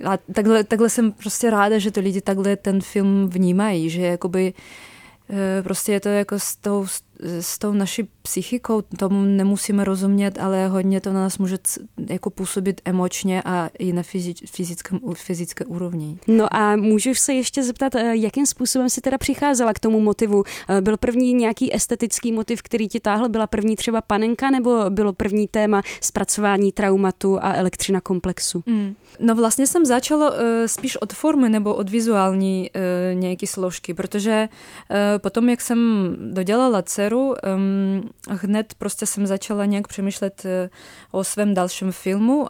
a 0.04 0.16
takhle, 0.34 0.64
takhle 0.64 0.88
jsem 0.88 1.12
prostě 1.12 1.50
ráda, 1.50 1.78
že 1.78 1.90
to 1.90 2.00
lidi 2.00 2.20
takhle 2.20 2.56
ten 2.56 2.80
film 2.80 3.28
vnímají, 3.28 3.90
že 3.90 4.02
jakoby 4.02 4.52
Eh, 4.52 4.99
prostě 5.62 5.92
je 5.92 6.00
to 6.00 6.08
jako 6.08 6.38
s 6.38 6.56
tou, 6.56 6.86
s 7.22 7.58
tou 7.58 7.72
naší 7.72 8.08
psychikou, 8.22 8.82
tomu 8.82 9.24
nemusíme 9.24 9.84
rozumět, 9.84 10.38
ale 10.38 10.68
hodně 10.68 11.00
to 11.00 11.12
na 11.12 11.20
nás 11.20 11.38
může 11.38 11.56
jako 12.08 12.30
působit 12.30 12.80
emočně 12.84 13.42
a 13.44 13.70
i 13.78 13.92
na 13.92 14.02
fyzickém, 14.46 15.00
fyzické 15.14 15.64
úrovni. 15.64 16.18
No 16.26 16.54
a 16.56 16.76
můžu 16.76 17.14
se 17.14 17.34
ještě 17.34 17.62
zeptat, 17.62 17.94
eh, 17.94 18.16
jakým 18.16 18.46
způsobem 18.46 18.90
si 18.90 19.00
teda 19.00 19.18
přicházela 19.18 19.72
k 19.74 19.78
tomu 19.78 20.00
motivu? 20.00 20.44
Eh, 20.68 20.80
byl 20.80 20.96
první 20.96 21.32
nějaký 21.34 21.74
estetický 21.74 22.32
motiv, 22.32 22.62
který 22.62 22.88
ti 22.88 23.00
táhl? 23.00 23.28
Byla 23.28 23.46
první 23.46 23.76
třeba 23.76 24.00
panenka 24.00 24.50
nebo 24.50 24.90
bylo 24.90 25.12
první 25.12 25.48
téma 25.48 25.82
zpracování 26.00 26.72
traumatu 26.72 27.38
a 27.42 27.54
elektřina 27.54 28.00
komplexu? 28.00 28.62
Mm. 28.66 28.94
No 29.20 29.34
vlastně 29.34 29.66
jsem 29.66 29.86
začala 29.86 30.30
uh, 30.30 30.36
spíš 30.66 30.96
od 30.96 31.12
formy 31.12 31.48
nebo 31.48 31.74
od 31.74 31.90
vizuální 31.90 32.70
uh, 32.74 33.20
nějaké 33.20 33.46
složky, 33.46 33.94
protože 33.94 34.48
uh, 34.48 34.96
potom, 35.18 35.48
jak 35.48 35.60
jsem 35.60 36.10
dodělala 36.32 36.82
dceru, 36.82 37.34
um, 37.56 38.10
hned 38.28 38.74
prostě 38.78 39.06
jsem 39.06 39.26
začala 39.26 39.64
nějak 39.64 39.88
přemýšlet 39.88 40.46
o 41.10 41.24
svém 41.24 41.54
dalším 41.54 41.92
filmu 41.92 42.48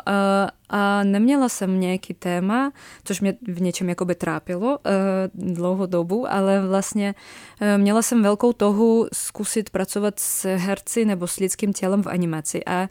a 0.70 1.04
neměla 1.04 1.48
jsem 1.48 1.80
nějaký 1.80 2.14
téma, 2.14 2.72
což 3.04 3.20
mě 3.20 3.34
v 3.48 3.60
něčem 3.60 3.88
jakoby 3.88 4.14
trápilo 4.14 4.78
uh, 4.78 5.54
dlouhou 5.54 5.86
dobu, 5.86 6.32
ale 6.32 6.66
vlastně 6.66 7.14
uh, 7.60 7.82
měla 7.82 8.02
jsem 8.02 8.22
velkou 8.22 8.52
tohu 8.52 9.06
zkusit 9.12 9.70
pracovat 9.70 10.20
s 10.20 10.56
herci 10.56 11.04
nebo 11.04 11.26
s 11.26 11.36
lidským 11.36 11.72
tělem 11.72 12.02
v 12.02 12.06
animaci 12.06 12.64
a 12.64 12.82
uh, 12.82 12.88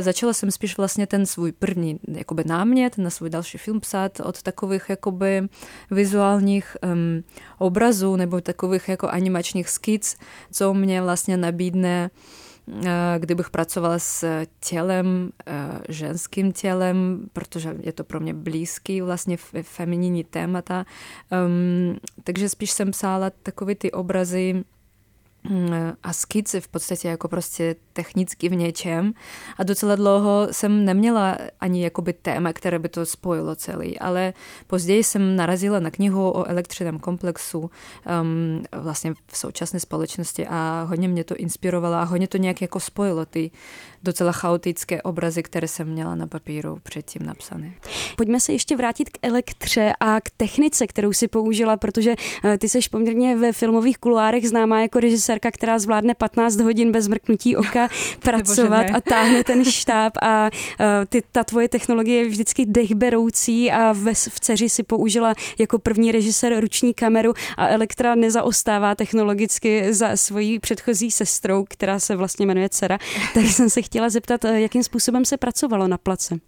začala 0.00 0.32
jsem 0.32 0.50
spíš 0.50 0.76
vlastně 0.76 1.06
ten 1.06 1.26
svůj 1.26 1.52
první 1.52 2.00
jakoby 2.08 2.42
námět 2.46 2.98
na 2.98 3.10
svůj 3.10 3.30
další 3.30 3.58
film 3.58 3.80
psát 3.80 4.20
od 4.20 4.42
takových 4.42 4.82
jakoby 4.88 5.42
vizuálních 5.90 6.76
um, 6.82 7.24
obrazů 7.58 8.16
nebo 8.16 8.40
takových 8.40 8.88
jako 8.88 9.08
animačních 9.08 9.68
skic, 9.68 10.16
co 10.52 10.74
mě 10.74 11.02
vlastně 11.02 11.36
nabídne 11.36 11.94
Eh, 12.04 12.10
kdybych 13.18 13.50
pracovala 13.50 13.98
s 13.98 14.44
tělem, 14.60 15.30
eh, 15.46 15.52
ženským 15.88 16.52
tělem, 16.52 17.26
protože 17.32 17.76
je 17.80 17.92
to 17.92 18.04
pro 18.04 18.20
mě 18.20 18.34
blízký 18.34 19.00
vlastně 19.00 19.36
femininní 19.62 20.24
témata. 20.24 20.86
Um, 21.46 21.96
takže 22.24 22.48
spíš 22.48 22.70
jsem 22.70 22.90
psala 22.90 23.30
takové 23.30 23.74
ty 23.74 23.92
obrazy 23.92 24.64
a 26.02 26.12
skici 26.12 26.60
v 26.60 26.68
podstatě 26.68 27.08
jako 27.08 27.28
prostě 27.28 27.76
technicky 27.92 28.48
v 28.48 28.54
něčem 28.54 29.12
a 29.58 29.62
docela 29.62 29.96
dlouho 29.96 30.48
jsem 30.50 30.84
neměla 30.84 31.38
ani 31.60 31.84
jakoby 31.84 32.12
téma, 32.12 32.52
které 32.52 32.78
by 32.78 32.88
to 32.88 33.06
spojilo 33.06 33.56
celý, 33.56 33.98
ale 33.98 34.32
později 34.66 35.04
jsem 35.04 35.36
narazila 35.36 35.80
na 35.80 35.90
knihu 35.90 36.30
o 36.30 36.44
elektřiném 36.48 36.98
komplexu 36.98 37.58
um, 37.60 37.70
vlastně 38.72 39.14
v 39.26 39.36
současné 39.36 39.80
společnosti 39.80 40.46
a 40.46 40.86
hodně 40.88 41.08
mě 41.08 41.24
to 41.24 41.36
inspirovalo 41.36 41.94
a 41.94 42.04
hodně 42.04 42.28
to 42.28 42.36
nějak 42.36 42.62
jako 42.62 42.80
spojilo 42.80 43.26
ty 43.26 43.50
docela 44.02 44.32
chaotické 44.32 45.02
obrazy, 45.02 45.42
které 45.42 45.68
jsem 45.68 45.88
měla 45.88 46.14
na 46.14 46.26
papíru 46.26 46.78
předtím 46.82 47.26
napsané. 47.26 47.72
Pojďme 48.16 48.40
se 48.40 48.52
ještě 48.52 48.76
vrátit 48.76 49.10
k 49.10 49.18
elektře 49.22 49.92
a 50.00 50.20
k 50.20 50.30
technice, 50.36 50.86
kterou 50.86 51.12
si 51.12 51.28
použila, 51.28 51.76
protože 51.76 52.14
eh, 52.44 52.58
ty 52.58 52.68
seš 52.68 52.88
poměrně 52.88 53.36
ve 53.36 53.52
filmových 53.52 53.98
kuloárech 53.98 54.48
známá 54.48 54.80
jako 54.80 55.00
režisérka, 55.34 55.50
která 55.50 55.78
zvládne 55.78 56.14
15 56.14 56.60
hodin 56.60 56.92
bez 56.92 57.08
mrknutí 57.08 57.56
oka 57.56 57.88
pracovat 58.20 58.86
a 58.94 59.00
táhne 59.00 59.44
ten 59.44 59.64
štáb 59.64 60.12
a 60.22 60.50
eh, 60.80 61.06
ty, 61.06 61.22
ta 61.32 61.44
tvoje 61.44 61.68
technologie 61.68 62.22
je 62.22 62.28
vždycky 62.28 62.66
dechberoucí 62.66 63.70
a 63.70 63.92
ve, 63.92 64.14
v 64.14 64.40
dceři 64.40 64.68
si 64.68 64.82
použila 64.82 65.34
jako 65.58 65.78
první 65.78 66.12
režisér 66.12 66.60
ruční 66.60 66.94
kameru 66.94 67.34
a 67.56 67.68
Elektra 67.68 68.14
nezaostává 68.14 68.94
technologicky 68.94 69.94
za 69.94 70.16
svojí 70.16 70.58
předchozí 70.58 71.10
sestrou, 71.10 71.64
která 71.68 71.98
se 71.98 72.16
vlastně 72.16 72.46
jmenuje 72.46 72.68
dcera, 72.68 72.98
tak 73.34 73.44
jsem 73.44 73.70
se 73.70 73.82
chtěla 73.82 74.08
zeptat, 74.08 74.44
eh, 74.44 74.60
jakým 74.60 74.82
způsobem 74.82 75.24
se 75.24 75.36
pracovalo 75.36 75.88
na 75.88 75.98
place. 75.98 76.38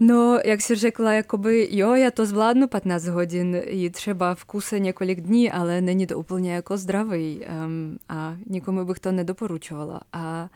No, 0.00 0.38
jak 0.44 0.62
si 0.62 0.74
řekla, 0.74 1.12
jakoby 1.12 1.68
jo, 1.70 1.94
já 1.94 2.10
to 2.10 2.26
zvládnu 2.26 2.68
15 2.68 3.04
hodin 3.06 3.62
i 3.64 3.90
třeba 3.90 4.34
v 4.34 4.44
kuse 4.44 4.78
několik 4.78 5.20
dní, 5.20 5.50
ale 5.50 5.80
není 5.80 6.06
to 6.06 6.18
úplně 6.18 6.54
jako 6.54 6.76
zdravý 6.76 7.40
um, 7.40 7.98
a 8.08 8.36
nikomu 8.46 8.84
bych 8.84 8.98
to 8.98 9.12
nedoporučovala. 9.12 10.00
A 10.12 10.48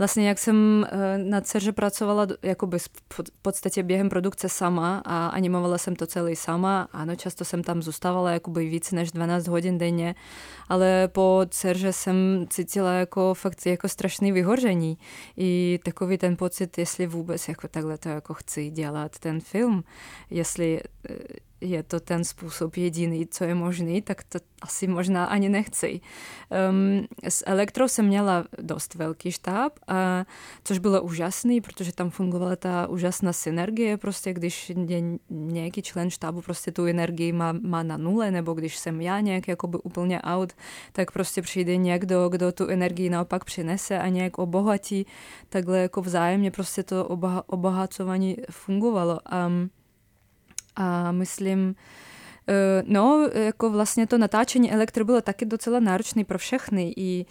Vlastně 0.00 0.28
jak 0.28 0.38
jsem 0.38 0.86
eh, 0.90 1.18
na 1.18 1.40
dceře 1.40 1.72
pracovala 1.72 2.26
jakoby 2.42 2.78
v 2.78 2.88
podstatě 3.42 3.82
během 3.82 4.08
produkce 4.08 4.48
sama 4.48 5.02
a 5.04 5.26
animovala 5.26 5.78
jsem 5.78 5.96
to 5.96 6.06
celý 6.06 6.36
sama. 6.36 6.88
Ano, 6.92 7.16
často 7.16 7.44
jsem 7.44 7.62
tam 7.62 7.82
zůstávala 7.82 8.30
jakoby 8.30 8.68
víc 8.68 8.92
než 8.92 9.12
12 9.12 9.46
hodin 9.46 9.78
denně, 9.78 10.14
ale 10.68 11.08
po 11.08 11.40
dceře 11.48 11.92
jsem 11.92 12.46
cítila 12.50 12.92
jako 12.92 13.34
fakt 13.34 13.66
jako 13.66 13.88
strašný 13.88 14.32
vyhoření. 14.32 14.98
I 15.36 15.80
takový 15.84 16.18
ten 16.18 16.36
pocit, 16.36 16.78
jestli 16.78 17.06
vůbec 17.06 17.48
jako 17.48 17.68
takhle 17.68 17.98
to 17.98 18.08
jako 18.08 18.34
chci 18.34 18.70
dělat 18.70 19.18
ten 19.18 19.40
film, 19.40 19.84
jestli 20.30 20.80
eh, 21.10 21.14
je 21.60 21.82
to 21.82 22.00
ten 22.00 22.24
způsob 22.24 22.76
jediný, 22.76 23.26
co 23.26 23.44
je 23.44 23.54
možný, 23.54 24.02
tak 24.02 24.24
to 24.24 24.38
asi 24.62 24.86
možná 24.86 25.24
ani 25.24 25.48
nechci. 25.48 26.00
Um, 26.70 27.06
s 27.28 27.44
Elektrou 27.46 27.88
jsem 27.88 28.06
měla 28.06 28.44
dost 28.62 28.94
velký 28.94 29.32
štáb, 29.32 29.72
a, 29.88 30.24
což 30.64 30.78
bylo 30.78 31.02
úžasný, 31.02 31.60
protože 31.60 31.92
tam 31.92 32.10
fungovala 32.10 32.56
ta 32.56 32.86
úžasná 32.86 33.32
synergie, 33.32 33.96
prostě 33.96 34.32
když 34.32 34.72
nějaký 35.30 35.82
člen 35.82 36.10
štábu 36.10 36.42
prostě 36.42 36.72
tu 36.72 36.84
energii 36.84 37.32
má, 37.32 37.52
má 37.52 37.82
na 37.82 37.96
nule, 37.96 38.30
nebo 38.30 38.54
když 38.54 38.76
jsem 38.76 39.00
já 39.00 39.20
nějak 39.20 39.48
jakoby 39.48 39.78
úplně 39.82 40.22
out, 40.22 40.52
tak 40.92 41.10
prostě 41.10 41.42
přijde 41.42 41.76
někdo, 41.76 42.28
kdo 42.28 42.52
tu 42.52 42.68
energii 42.68 43.10
naopak 43.10 43.44
přinese 43.44 43.98
a 43.98 44.08
nějak 44.08 44.38
obohatí, 44.38 45.06
takhle 45.48 45.78
jako 45.78 46.00
vzájemně 46.02 46.50
prostě 46.50 46.82
to 46.82 47.08
obohacování 47.46 48.36
fungovalo. 48.50 49.18
Um, 49.46 49.70
a 50.80 51.12
myslím, 51.12 51.74
e, 52.48 52.82
No, 52.86 53.28
jako 53.34 53.70
vlastně 53.70 54.06
to 54.06 54.18
natáčení 54.18 54.72
elektro 54.72 55.04
bylo 55.04 55.20
taky 55.20 55.46
docela 55.46 55.80
náročné 55.80 56.24
pro 56.24 56.38
všechny, 56.38 56.94
i 56.96 57.26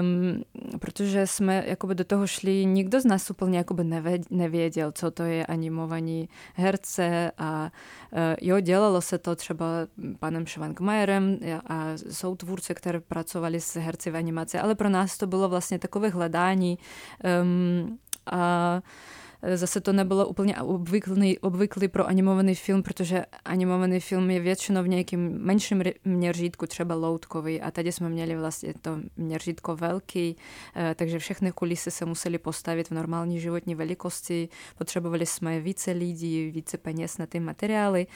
um, 0.00 0.42
protože 0.78 1.26
jsme 1.26 1.64
jakoby 1.66 1.94
do 1.94 2.04
toho 2.04 2.26
šli, 2.26 2.64
nikdo 2.64 3.00
z 3.00 3.04
nás 3.04 3.30
úplně 3.30 3.58
jakoby 3.58 3.84
nevěděl, 4.30 4.92
co 4.92 5.10
to 5.10 5.22
je 5.22 5.46
animovaní 5.46 6.28
herce 6.54 7.32
a 7.38 7.70
uh, 8.12 8.18
jo, 8.40 8.60
dělalo 8.60 9.00
se 9.00 9.18
to 9.18 9.36
třeba 9.36 9.66
panem 10.18 10.46
Švankmajerem 10.46 11.38
a 11.66 11.86
jsou 12.10 12.36
tvůrci, 12.36 12.74
které 12.74 13.00
pracovali 13.00 13.60
s 13.60 13.76
herci 13.76 14.10
v 14.10 14.16
animaci, 14.16 14.58
ale 14.58 14.74
pro 14.74 14.88
nás 14.88 15.18
to 15.18 15.26
bylo 15.26 15.48
vlastně 15.48 15.78
takové 15.78 16.08
hledání 16.08 16.78
um, 17.42 17.98
a 18.32 18.80
zase 19.54 19.80
to 19.80 19.92
nebylo 19.92 20.26
úplně 20.26 20.56
obvyklý, 20.56 21.38
obvyklý 21.38 21.88
pro 21.88 22.06
animovaný 22.06 22.54
film, 22.54 22.82
protože 22.82 23.24
animovaný 23.44 24.00
film 24.00 24.30
je 24.30 24.40
většinou 24.40 24.82
v 24.82 24.88
nějakém 24.88 25.38
menším 25.38 25.82
měřítku, 26.04 26.66
třeba 26.66 26.94
loutkový 26.94 27.60
a 27.60 27.70
tady 27.70 27.92
jsme 27.92 28.08
měli 28.08 28.36
vlastně 28.36 28.74
to 28.82 28.98
měřítko 29.16 29.76
velký, 29.76 30.36
takže 30.94 31.18
všechny 31.18 31.52
kulisy 31.52 31.90
se 31.90 32.04
museli 32.04 32.38
postavit 32.38 32.88
v 32.88 32.94
normální 32.94 33.40
životní 33.40 33.74
velikosti, 33.74 34.48
potřebovali 34.78 35.26
jsme 35.26 35.60
více 35.60 35.90
lidí, 35.90 36.50
více 36.50 36.78
peněz 36.78 37.18
na 37.18 37.26
ty 37.26 37.40
materiály 37.40 38.06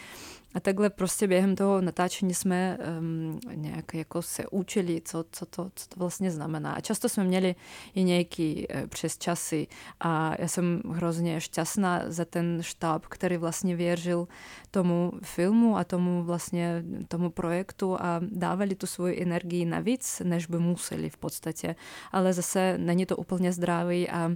a 0.54 0.60
takhle 0.60 0.90
prostě 0.90 1.26
během 1.26 1.56
toho 1.56 1.80
natáčení 1.80 2.34
jsme 2.34 2.78
um, 2.98 3.40
nějak 3.54 3.94
jako 3.94 4.22
se 4.22 4.46
učili, 4.50 5.02
co, 5.04 5.24
co, 5.32 5.46
to, 5.46 5.70
co 5.74 5.88
to 5.88 6.00
vlastně 6.00 6.30
znamená. 6.30 6.72
A 6.72 6.80
často 6.80 7.08
jsme 7.08 7.24
měli 7.24 7.54
i 7.94 8.04
nějaký 8.04 8.66
uh, 8.68 8.86
přes 8.86 9.18
časy 9.18 9.66
a 10.00 10.34
já 10.38 10.48
jsem 10.48 10.82
hrozně 10.90 11.40
šťastná 11.40 12.02
za 12.06 12.24
ten 12.24 12.58
štáb, 12.60 13.06
který 13.06 13.36
vlastně 13.36 13.76
věřil 13.76 14.28
tomu 14.70 15.12
filmu 15.22 15.76
a 15.76 15.84
tomu 15.84 16.22
vlastně 16.22 16.84
tomu 17.08 17.30
projektu 17.30 17.96
a 18.00 18.20
dávali 18.22 18.74
tu 18.74 18.86
svoji 18.86 19.22
energii 19.22 19.64
navíc, 19.64 20.22
než 20.24 20.46
by 20.46 20.58
museli 20.58 21.10
v 21.10 21.16
podstatě. 21.16 21.76
Ale 22.12 22.32
zase 22.32 22.78
není 22.78 23.06
to 23.06 23.16
úplně 23.16 23.52
zdravý 23.52 24.10
a 24.10 24.30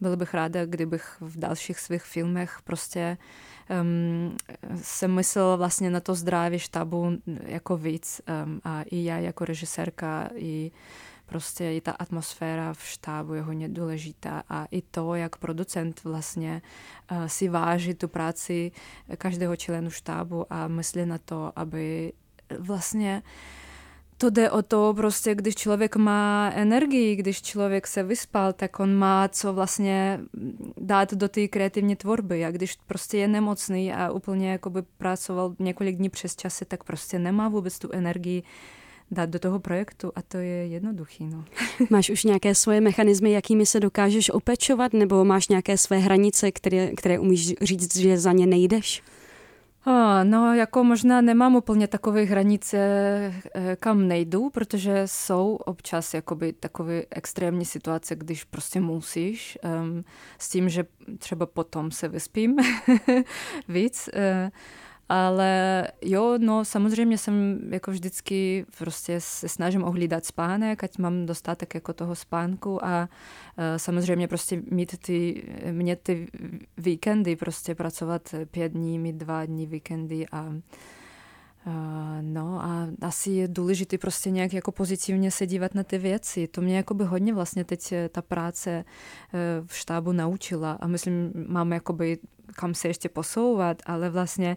byla 0.00 0.16
bych 0.16 0.34
ráda, 0.34 0.66
kdybych 0.66 1.16
v 1.20 1.38
dalších 1.38 1.80
svých 1.80 2.02
filmech 2.02 2.58
prostě 2.64 3.18
um, 3.82 4.36
jsem 4.82 5.14
myslela 5.14 5.56
vlastně 5.64 5.90
na 5.90 6.00
to 6.00 6.14
zdraví 6.14 6.58
štábu 6.58 7.12
jako 7.26 7.76
víc 7.76 8.20
um, 8.44 8.60
a 8.64 8.82
i 8.82 9.04
já 9.04 9.18
jako 9.18 9.44
režisérka 9.44 10.30
i 10.34 10.70
prostě 11.26 11.72
i 11.72 11.80
ta 11.80 11.92
atmosféra 11.92 12.74
v 12.74 12.82
štábu 12.82 13.34
je 13.34 13.42
hodně 13.42 13.68
důležitá. 13.68 14.42
A 14.48 14.64
i 14.70 14.82
to, 14.82 15.14
jak 15.14 15.36
producent 15.36 16.04
vlastně 16.04 16.62
uh, 17.10 17.26
si 17.26 17.48
váží 17.48 17.94
tu 17.94 18.08
práci 18.08 18.72
každého 19.16 19.56
členu 19.56 19.90
štábu 19.90 20.52
a 20.52 20.68
myslí 20.68 21.06
na 21.06 21.18
to, 21.18 21.52
aby 21.56 22.12
vlastně 22.58 23.22
uh, 23.24 23.63
to 24.24 24.30
jde 24.30 24.50
o 24.50 24.62
to, 24.62 24.94
prostě, 24.96 25.34
když 25.34 25.54
člověk 25.54 25.96
má 25.96 26.50
energii, 26.54 27.16
když 27.16 27.42
člověk 27.42 27.86
se 27.86 28.02
vyspal, 28.02 28.52
tak 28.52 28.80
on 28.80 28.94
má 28.94 29.28
co 29.28 29.52
vlastně 29.52 30.20
dát 30.76 31.14
do 31.14 31.28
té 31.28 31.48
kreativní 31.48 31.96
tvorby. 31.96 32.44
A 32.44 32.50
když 32.50 32.76
prostě 32.86 33.18
je 33.18 33.28
nemocný 33.28 33.92
a 33.92 34.10
úplně 34.10 34.50
jakoby 34.50 34.82
pracoval 34.82 35.54
několik 35.58 35.96
dní 35.96 36.08
přes 36.08 36.36
časy, 36.36 36.64
tak 36.64 36.84
prostě 36.84 37.18
nemá 37.18 37.48
vůbec 37.48 37.78
tu 37.78 37.88
energii 37.92 38.42
dát 39.10 39.30
do 39.30 39.38
toho 39.38 39.60
projektu 39.60 40.12
a 40.14 40.22
to 40.22 40.36
je 40.36 40.66
jednoduchý. 40.66 41.26
No. 41.26 41.44
Máš 41.90 42.10
už 42.10 42.24
nějaké 42.24 42.54
svoje 42.54 42.80
mechanismy, 42.80 43.32
jakými 43.32 43.66
se 43.66 43.80
dokážeš 43.80 44.30
opečovat, 44.30 44.92
nebo 44.92 45.24
máš 45.24 45.48
nějaké 45.48 45.78
své 45.78 45.98
hranice, 45.98 46.52
které, 46.52 46.90
které 46.96 47.18
umíš 47.18 47.54
říct, 47.62 47.96
že 47.96 48.18
za 48.18 48.32
ně 48.32 48.46
nejdeš? 48.46 49.02
A, 49.86 50.24
no, 50.24 50.54
jako 50.54 50.84
možná 50.84 51.20
nemám 51.20 51.56
úplně 51.56 51.88
takové 51.88 52.22
hranice, 52.22 52.76
eh, 53.54 53.76
kam 53.80 54.08
nejdu, 54.08 54.50
protože 54.50 55.02
jsou 55.06 55.54
občas 55.54 56.14
jakoby 56.14 56.52
takové 56.52 57.02
extrémní 57.10 57.64
situace, 57.64 58.16
když 58.16 58.44
prostě 58.44 58.80
musíš, 58.80 59.58
um, 59.82 60.04
s 60.38 60.48
tím, 60.48 60.68
že 60.68 60.84
třeba 61.18 61.46
potom 61.46 61.90
se 61.90 62.08
vyspím 62.08 62.56
víc. 63.68 64.08
Uh, 64.14 64.50
ale 65.08 65.84
jo, 66.02 66.38
no 66.38 66.64
samozřejmě 66.64 67.18
jsem 67.18 67.60
jako 67.70 67.90
vždycky 67.90 68.66
prostě 68.78 69.20
se 69.20 69.48
snažím 69.48 69.84
ohlídat 69.84 70.24
spánek, 70.24 70.84
ať 70.84 70.98
mám 70.98 71.26
dostatek 71.26 71.74
jako 71.74 71.92
toho 71.92 72.14
spánku 72.14 72.84
a 72.84 73.08
uh, 73.58 73.64
samozřejmě 73.76 74.28
prostě 74.28 74.62
mít 74.70 74.98
ty, 74.98 75.44
mě 75.72 75.96
ty 75.96 76.26
víkendy, 76.78 77.36
prostě 77.36 77.74
pracovat 77.74 78.34
pět 78.50 78.72
dní, 78.72 78.98
mít 78.98 79.16
dva 79.16 79.44
dní 79.46 79.66
víkendy 79.66 80.26
a 80.32 80.54
no 82.20 82.64
a 82.64 82.88
asi 83.00 83.30
je 83.30 83.48
důležité 83.48 83.98
prostě 83.98 84.30
nějak 84.30 84.52
jako 84.52 84.72
pozitivně 84.72 85.30
se 85.30 85.46
dívat 85.46 85.74
na 85.74 85.82
ty 85.82 85.98
věci. 85.98 86.48
To 86.48 86.60
mě 86.60 86.76
jako 86.76 86.94
by 86.94 87.04
hodně 87.04 87.34
vlastně 87.34 87.64
teď 87.64 87.92
eh, 87.92 88.08
ta 88.08 88.22
práce 88.22 88.84
uh, 88.84 89.66
v 89.66 89.76
štábu 89.76 90.12
naučila 90.12 90.72
a 90.72 90.86
myslím, 90.86 91.32
máme 91.48 91.76
jakoby 91.76 92.18
kam 92.52 92.74
se 92.74 92.88
ještě 92.88 93.08
posouvat, 93.08 93.82
ale 93.86 94.10
vlastně 94.10 94.50
e, 94.50 94.56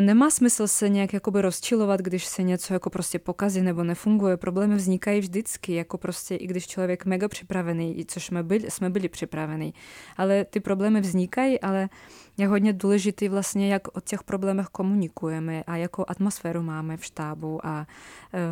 nemá 0.00 0.30
smysl 0.30 0.66
se 0.66 0.88
nějak 0.88 1.12
jakoby 1.12 1.42
rozčilovat, 1.42 2.00
když 2.00 2.26
se 2.26 2.42
něco 2.42 2.72
jako 2.72 2.90
prostě 2.90 3.18
pokazí 3.18 3.62
nebo 3.62 3.84
nefunguje. 3.84 4.36
Problémy 4.36 4.74
vznikají 4.74 5.20
vždycky, 5.20 5.74
jako 5.74 5.98
prostě 5.98 6.36
i 6.36 6.46
když 6.46 6.66
člověk 6.66 7.04
mega 7.04 7.28
připravený, 7.28 8.04
což 8.08 8.26
jsme 8.26 8.42
byli, 8.42 8.70
jsme 8.70 8.90
byli 8.90 9.08
připravení. 9.08 9.74
Ale 10.16 10.44
ty 10.44 10.60
problémy 10.60 11.00
vznikají, 11.00 11.60
ale 11.60 11.88
je 12.36 12.48
hodně 12.48 12.72
důležitý 12.72 13.28
vlastně, 13.28 13.72
jak 13.72 13.96
o 13.96 14.00
těch 14.00 14.22
problémech 14.22 14.66
komunikujeme 14.66 15.64
a 15.66 15.76
jakou 15.76 16.04
atmosféru 16.08 16.62
máme 16.62 16.96
v 16.96 17.04
štábu 17.04 17.66
a, 17.66 17.86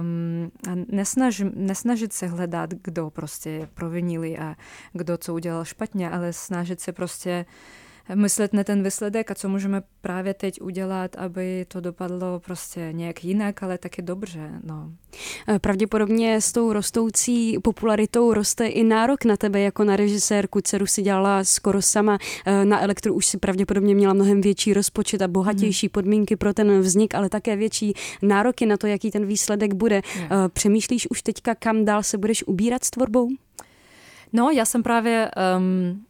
um, 0.00 0.50
a 0.72 0.84
nesnaž, 0.88 1.42
nesnažit 1.54 2.12
se 2.12 2.26
hledat, 2.26 2.70
kdo 2.82 3.10
prostě 3.10 3.68
provinili 3.74 4.38
a 4.38 4.56
kdo 4.92 5.18
co 5.18 5.34
udělal 5.34 5.64
špatně, 5.64 6.10
ale 6.10 6.32
snažit 6.32 6.80
se 6.80 6.92
prostě 6.92 7.44
myslet 8.14 8.52
na 8.52 8.64
ten 8.64 8.82
výsledek 8.82 9.30
a 9.30 9.34
co 9.34 9.48
můžeme 9.48 9.82
právě 10.00 10.34
teď 10.34 10.60
udělat, 10.60 11.16
aby 11.16 11.66
to 11.68 11.80
dopadlo 11.80 12.40
prostě 12.40 12.88
nějak 12.92 13.24
jinak, 13.24 13.62
ale 13.62 13.78
taky 13.78 14.02
dobře. 14.02 14.50
No. 14.64 14.92
Eh, 15.48 15.58
pravděpodobně 15.58 16.40
s 16.40 16.52
tou 16.52 16.72
rostoucí 16.72 17.58
popularitou 17.58 18.34
roste 18.34 18.66
i 18.66 18.84
nárok 18.84 19.24
na 19.24 19.36
tebe 19.36 19.60
jako 19.60 19.84
na 19.84 19.96
režisérku. 19.96 20.60
Dceru 20.60 20.86
si 20.86 21.02
dělala 21.02 21.44
skoro 21.44 21.82
sama. 21.82 22.18
Eh, 22.46 22.64
na 22.64 22.82
Elektru 22.82 23.14
už 23.14 23.26
si 23.26 23.38
pravděpodobně 23.38 23.94
měla 23.94 24.12
mnohem 24.14 24.40
větší 24.40 24.74
rozpočet 24.74 25.22
a 25.22 25.28
bohatější 25.28 25.86
hmm. 25.86 25.92
podmínky 25.92 26.36
pro 26.36 26.54
ten 26.54 26.80
vznik, 26.80 27.14
ale 27.14 27.28
také 27.28 27.56
větší 27.56 27.94
nároky 28.22 28.66
na 28.66 28.76
to, 28.76 28.86
jaký 28.86 29.10
ten 29.10 29.26
výsledek 29.26 29.74
bude. 29.74 30.02
Hmm. 30.14 30.28
Přemýšlíš 30.52 31.10
už 31.10 31.22
teďka, 31.22 31.54
kam 31.54 31.84
dál 31.84 32.02
se 32.02 32.18
budeš 32.18 32.44
ubírat 32.46 32.84
s 32.84 32.90
tvorbou? 32.90 33.28
No, 34.32 34.50
já 34.50 34.64
jsem 34.64 34.82
právě 34.82 35.30
um, 35.58 36.04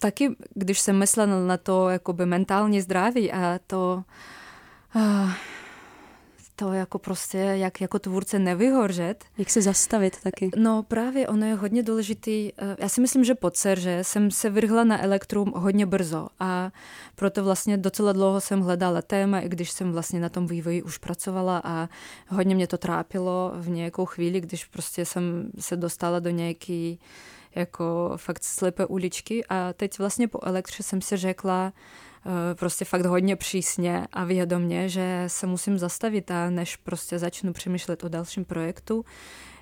taky, 0.00 0.36
když 0.54 0.80
jsem 0.80 0.98
myslela 0.98 1.40
na 1.46 1.56
to 1.56 1.88
jakoby 1.88 2.26
mentální 2.26 2.80
zdraví 2.80 3.32
a 3.32 3.58
to, 3.66 4.04
uh, 4.96 5.30
to 6.56 6.72
jako 6.72 6.98
prostě, 6.98 7.38
jak 7.38 7.80
jako 7.80 7.98
tvůrce 7.98 8.38
nevyhořet. 8.38 9.24
Jak 9.38 9.50
se 9.50 9.62
zastavit 9.62 10.20
taky. 10.22 10.50
No 10.56 10.82
právě 10.82 11.28
ono 11.28 11.46
je 11.46 11.54
hodně 11.54 11.82
důležitý. 11.82 12.52
Já 12.78 12.88
si 12.88 13.00
myslím, 13.00 13.24
že 13.24 13.34
po 13.34 13.50
že 13.74 13.98
jsem 14.04 14.30
se 14.30 14.50
vrhla 14.50 14.84
na 14.84 15.02
elektrum 15.02 15.52
hodně 15.56 15.86
brzo 15.86 16.28
a 16.40 16.70
proto 17.14 17.44
vlastně 17.44 17.76
docela 17.76 18.12
dlouho 18.12 18.40
jsem 18.40 18.60
hledala 18.60 19.02
téma, 19.02 19.40
i 19.40 19.48
když 19.48 19.70
jsem 19.70 19.92
vlastně 19.92 20.20
na 20.20 20.28
tom 20.28 20.46
vývoji 20.46 20.82
už 20.82 20.98
pracovala 20.98 21.60
a 21.64 21.88
hodně 22.28 22.54
mě 22.54 22.66
to 22.66 22.78
trápilo 22.78 23.52
v 23.56 23.68
nějakou 23.68 24.06
chvíli, 24.06 24.40
když 24.40 24.64
prostě 24.64 25.04
jsem 25.04 25.50
se 25.58 25.76
dostala 25.76 26.18
do 26.18 26.30
nějaký 26.30 26.98
jako 27.56 28.12
fakt 28.16 28.44
slepé 28.44 28.86
uličky 28.86 29.44
a 29.48 29.72
teď 29.72 29.98
vlastně 29.98 30.28
po 30.28 30.38
elektře 30.42 30.82
jsem 30.82 31.00
si 31.00 31.16
řekla 31.16 31.72
eh, 32.26 32.54
prostě 32.54 32.84
fakt 32.84 33.06
hodně 33.06 33.36
přísně 33.36 34.06
a 34.12 34.24
vědomně, 34.24 34.88
že 34.88 35.24
se 35.26 35.46
musím 35.46 35.78
zastavit 35.78 36.30
a 36.30 36.50
než 36.50 36.76
prostě 36.76 37.18
začnu 37.18 37.52
přemýšlet 37.52 38.04
o 38.04 38.08
dalším 38.08 38.44
projektu, 38.44 39.04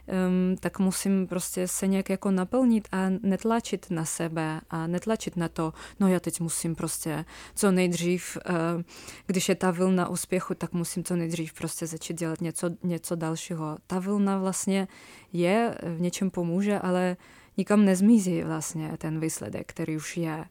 um, 0.06 0.56
tak 0.56 0.78
musím 0.78 1.26
prostě 1.26 1.68
se 1.68 1.86
nějak 1.86 2.10
jako 2.10 2.30
naplnit 2.30 2.88
a 2.92 3.06
netlačit 3.22 3.86
na 3.90 4.04
sebe 4.04 4.60
a 4.70 4.86
netlačit 4.86 5.36
na 5.36 5.48
to, 5.48 5.72
no 6.00 6.08
já 6.08 6.20
teď 6.20 6.40
musím 6.40 6.74
prostě 6.74 7.24
co 7.54 7.70
nejdřív, 7.70 8.38
uh, 8.48 8.82
když 9.26 9.48
je 9.48 9.54
ta 9.54 9.70
vlna 9.70 10.08
úspěchu, 10.08 10.54
tak 10.54 10.72
musím 10.72 11.04
co 11.04 11.16
nejdřív 11.16 11.52
prostě 11.52 11.86
začít 11.86 12.18
dělat 12.18 12.40
něco, 12.40 12.70
něco 12.82 13.14
dalšího. 13.14 13.78
Ta 13.86 13.98
vlna 13.98 14.38
vlastně 14.38 14.88
je, 15.32 15.74
v 15.96 16.00
něčem 16.00 16.30
pomůže, 16.30 16.78
ale 16.78 17.16
nikam 17.56 17.84
nezmizí 17.84 18.42
vlastně 18.42 18.92
ten 18.98 19.20
výsledek, 19.20 19.66
který 19.66 19.96
už 19.96 20.16
je. 20.16 20.44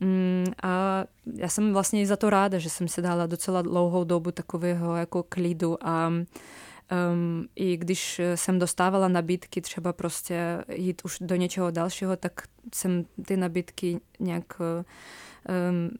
Mm, 0.00 0.44
a 0.62 1.04
já 1.34 1.48
jsem 1.48 1.72
vlastně 1.72 2.06
za 2.06 2.16
to 2.16 2.30
ráda, 2.30 2.58
že 2.58 2.70
jsem 2.70 2.88
si 2.88 3.02
dala 3.02 3.26
docela 3.26 3.62
dlouhou 3.62 4.04
dobu 4.04 4.30
takového 4.30 4.96
jako 4.96 5.22
klidu 5.22 5.86
a 5.86 6.08
um, 6.08 7.48
i 7.56 7.76
když 7.76 8.20
jsem 8.34 8.58
dostávala 8.58 9.08
nabídky 9.08 9.60
třeba 9.60 9.92
prostě 9.92 10.64
jít 10.68 11.02
už 11.04 11.16
do 11.20 11.36
něčeho 11.36 11.70
dalšího, 11.70 12.16
tak 12.16 12.42
jsem 12.74 13.04
ty 13.26 13.36
nabídky 13.36 14.00
nějak 14.20 14.60
um, 14.60 15.90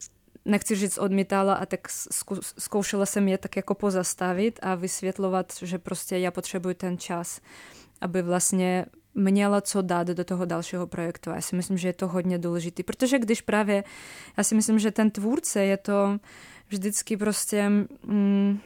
nechci 0.45 0.75
říct 0.75 0.97
odmítala 0.97 1.53
a 1.53 1.65
tak 1.65 1.79
zkoušela 2.57 3.05
jsem 3.05 3.27
je 3.27 3.37
tak 3.37 3.55
jako 3.55 3.75
pozastavit 3.75 4.59
a 4.61 4.75
vysvětlovat, 4.75 5.53
že 5.61 5.77
prostě 5.77 6.17
já 6.17 6.31
potřebuji 6.31 6.73
ten 6.73 6.97
čas, 6.97 7.41
aby 8.01 8.21
vlastně 8.21 8.85
měla 9.15 9.61
co 9.61 9.81
dát 9.81 10.07
do 10.07 10.23
toho 10.23 10.45
dalšího 10.45 10.87
projektu. 10.87 11.29
Já 11.29 11.41
si 11.41 11.55
myslím, 11.55 11.77
že 11.77 11.87
je 11.87 11.93
to 11.93 12.07
hodně 12.07 12.37
důležité, 12.37 12.83
protože 12.83 13.19
když 13.19 13.41
právě, 13.41 13.83
já 14.37 14.43
si 14.43 14.55
myslím, 14.55 14.79
že 14.79 14.91
ten 14.91 15.11
tvůrce 15.11 15.63
je 15.63 15.77
to 15.77 16.19
vždycky 16.67 17.17
prostě 17.17 17.69
mm, 17.69 18.59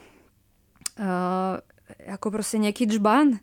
uh, 0.99 1.05
jako 2.07 2.31
prostě 2.31 2.57
nějaký 2.57 2.85
džban. 2.85 3.39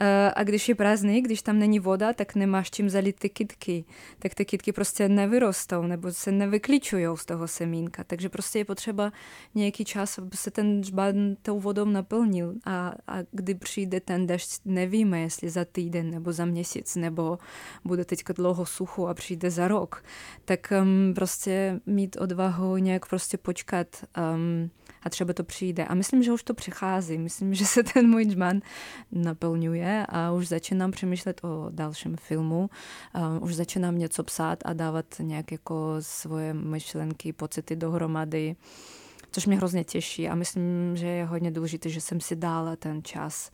Eh, 0.00 0.32
a 0.36 0.44
když 0.44 0.68
je 0.68 0.74
prázdný, 0.74 1.22
když 1.22 1.42
tam 1.42 1.58
není 1.58 1.80
voda, 1.80 2.12
tak 2.12 2.34
nemáš 2.34 2.70
čím 2.70 2.90
zalit 2.90 3.18
ty 3.18 3.28
kytky. 3.28 3.84
Tak 4.18 4.34
ty 4.34 4.44
kytky 4.44 4.72
prostě 4.72 5.08
nevyrostou 5.08 5.82
nebo 5.82 6.12
se 6.12 6.32
nevyklíčují 6.32 7.06
z 7.14 7.24
toho 7.24 7.48
semínka. 7.48 8.04
Takže 8.04 8.28
prostě 8.28 8.58
je 8.58 8.64
potřeba 8.64 9.12
nějaký 9.54 9.84
čas, 9.84 10.18
aby 10.18 10.36
se 10.36 10.50
ten 10.50 10.82
džban 10.82 11.14
tou 11.42 11.60
vodou 11.60 11.84
naplnil. 11.84 12.54
A, 12.64 12.94
a 13.06 13.18
kdy 13.30 13.54
přijde 13.54 14.00
ten 14.00 14.26
dešť, 14.26 14.60
nevíme, 14.64 15.20
jestli 15.20 15.50
za 15.50 15.64
týden 15.64 16.10
nebo 16.10 16.32
za 16.32 16.44
měsíc, 16.44 16.96
nebo 16.96 17.38
bude 17.84 18.04
teďka 18.04 18.32
dlouho 18.32 18.66
sucho 18.66 19.06
a 19.06 19.14
přijde 19.14 19.50
za 19.50 19.68
rok. 19.68 20.04
Tak 20.44 20.72
um, 20.82 21.14
prostě 21.14 21.80
mít 21.86 22.16
odvahu 22.20 22.76
nějak 22.76 23.06
prostě 23.06 23.36
počkat 23.36 23.86
um, 24.34 24.70
a 25.02 25.10
třeba 25.10 25.32
to 25.32 25.44
přijde. 25.44 25.84
A 25.84 25.94
myslím, 25.94 26.22
že 26.22 26.32
už 26.32 26.42
to 26.42 26.54
přichází. 26.54 27.18
Myslím, 27.18 27.54
že 27.54 27.66
se 27.66 27.82
ten 27.82 28.10
můj 28.10 28.24
džman 28.24 28.60
naplňuje 29.12 30.06
a 30.08 30.32
už 30.32 30.48
začínám 30.48 30.90
přemýšlet 30.90 31.40
o 31.44 31.66
dalším 31.70 32.16
filmu. 32.16 32.70
Už 33.40 33.54
začínám 33.54 33.98
něco 33.98 34.24
psát 34.24 34.58
a 34.64 34.72
dávat 34.72 35.06
nějak 35.18 35.52
jako 35.52 35.96
svoje 36.00 36.54
myšlenky, 36.54 37.32
pocity 37.32 37.76
dohromady 37.76 38.56
což 39.32 39.46
mě 39.46 39.56
hrozně 39.56 39.84
těší 39.84 40.28
a 40.28 40.34
myslím, 40.34 40.96
že 40.96 41.06
je 41.06 41.24
hodně 41.24 41.50
důležité, 41.50 41.88
že 41.88 42.00
jsem 42.00 42.20
si 42.20 42.36
dala 42.36 42.76
ten 42.76 43.02
čas 43.02 43.50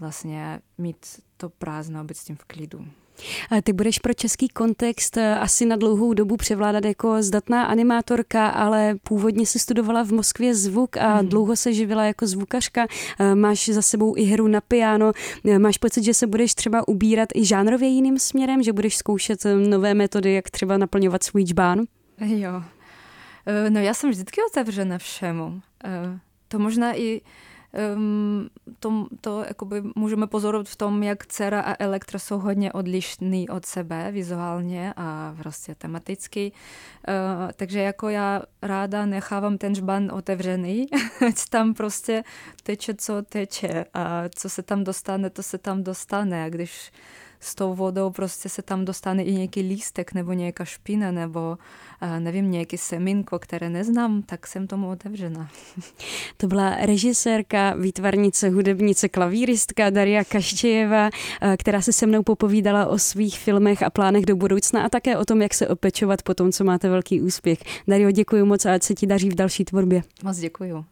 vlastně 0.00 0.60
mít 0.78 1.06
to 1.36 1.48
prázdno 1.48 2.00
a 2.00 2.04
být 2.04 2.16
s 2.16 2.24
tím 2.24 2.36
v 2.36 2.44
klidu. 2.44 2.86
Ty 3.64 3.72
budeš 3.72 3.98
pro 3.98 4.14
český 4.14 4.48
kontext 4.48 5.16
eh, 5.16 5.34
asi 5.34 5.66
na 5.66 5.76
dlouhou 5.76 6.14
dobu 6.14 6.36
převládat 6.36 6.84
jako 6.84 7.22
zdatná 7.22 7.64
animátorka, 7.64 8.48
ale 8.48 8.94
původně 9.02 9.46
si 9.46 9.58
studovala 9.58 10.02
v 10.02 10.12
Moskvě 10.12 10.54
zvuk 10.54 10.96
a 10.96 11.14
hmm. 11.14 11.28
dlouho 11.28 11.56
se 11.56 11.72
živila 11.72 12.04
jako 12.04 12.26
zvukařka. 12.26 12.86
Eh, 13.20 13.34
máš 13.34 13.68
za 13.68 13.82
sebou 13.82 14.16
i 14.16 14.22
hru 14.22 14.48
na 14.48 14.60
piano. 14.60 15.12
Eh, 15.44 15.58
máš 15.58 15.78
pocit, 15.78 16.04
že 16.04 16.14
se 16.14 16.26
budeš 16.26 16.54
třeba 16.54 16.88
ubírat 16.88 17.28
i 17.34 17.44
žánrově 17.44 17.88
jiným 17.88 18.18
směrem, 18.18 18.62
že 18.62 18.72
budeš 18.72 18.96
zkoušet 18.96 19.40
nové 19.68 19.94
metody, 19.94 20.32
jak 20.32 20.50
třeba 20.50 20.78
naplňovat 20.78 21.22
svůj 21.22 21.42
džbán? 21.42 21.84
Jo. 22.18 22.62
No 23.68 23.80
já 23.80 23.94
jsem 23.94 24.10
vždycky 24.10 24.40
otevřena 24.50 24.98
všemu. 24.98 25.60
To 26.48 26.58
možná 26.58 26.96
i 26.96 27.20
um, 27.94 28.48
to, 28.78 29.06
to 29.20 29.44
jakoby 29.48 29.82
můžeme 29.96 30.26
pozorovat 30.26 30.68
v 30.68 30.76
tom, 30.76 31.02
jak 31.02 31.26
dcera 31.26 31.60
a 31.60 31.84
Elektra 31.84 32.18
jsou 32.18 32.38
hodně 32.38 32.72
odlišný 32.72 33.48
od 33.48 33.66
sebe 33.66 34.12
vizuálně 34.12 34.94
a 34.96 35.34
prostě 35.38 35.74
tematicky. 35.74 36.52
Uh, 37.08 37.52
takže 37.56 37.80
jako 37.80 38.08
já 38.08 38.42
ráda 38.62 39.06
nechávám 39.06 39.58
ten 39.58 39.74
žban 39.74 40.10
otevřený, 40.12 40.86
ať 41.28 41.48
tam 41.48 41.74
prostě 41.74 42.24
teče, 42.62 42.94
co 42.94 43.22
teče 43.22 43.84
a 43.94 44.22
co 44.34 44.48
se 44.48 44.62
tam 44.62 44.84
dostane, 44.84 45.30
to 45.30 45.42
se 45.42 45.58
tam 45.58 45.82
dostane. 45.82 46.44
A 46.44 46.48
když 46.48 46.92
s 47.42 47.54
tou 47.54 47.74
vodou 47.74 48.10
prostě 48.10 48.48
se 48.48 48.62
tam 48.62 48.84
dostane 48.84 49.22
i 49.22 49.32
nějaký 49.32 49.60
lístek 49.60 50.14
nebo 50.14 50.32
nějaká 50.32 50.64
špina 50.64 51.10
nebo 51.10 51.58
nevím, 52.18 52.50
nějaký 52.50 52.78
semínko, 52.78 53.38
které 53.38 53.70
neznám, 53.70 54.22
tak 54.22 54.46
jsem 54.46 54.66
tomu 54.66 54.90
otevřena. 54.90 55.48
To 56.36 56.46
byla 56.46 56.76
režisérka, 56.76 57.74
výtvarnice, 57.74 58.48
hudebnice, 58.48 59.08
klavíristka 59.08 59.90
Daria 59.90 60.24
Kaštějeva, 60.24 61.10
která 61.58 61.82
se 61.82 61.92
se 61.92 62.06
mnou 62.06 62.22
popovídala 62.22 62.86
o 62.86 62.98
svých 62.98 63.38
filmech 63.38 63.82
a 63.82 63.90
plánech 63.90 64.26
do 64.26 64.36
budoucna 64.36 64.82
a 64.82 64.88
také 64.88 65.16
o 65.16 65.24
tom, 65.24 65.42
jak 65.42 65.54
se 65.54 65.68
opečovat 65.68 66.22
po 66.22 66.34
tom, 66.34 66.52
co 66.52 66.64
máte 66.64 66.88
velký 66.88 67.20
úspěch. 67.20 67.58
Dario, 67.88 68.10
děkuji 68.10 68.44
moc 68.44 68.66
a 68.66 68.74
ať 68.74 68.82
se 68.82 68.94
ti 68.94 69.06
daří 69.06 69.30
v 69.30 69.34
další 69.34 69.64
tvorbě. 69.64 70.02
Moc 70.24 70.38
děkuji. 70.38 70.91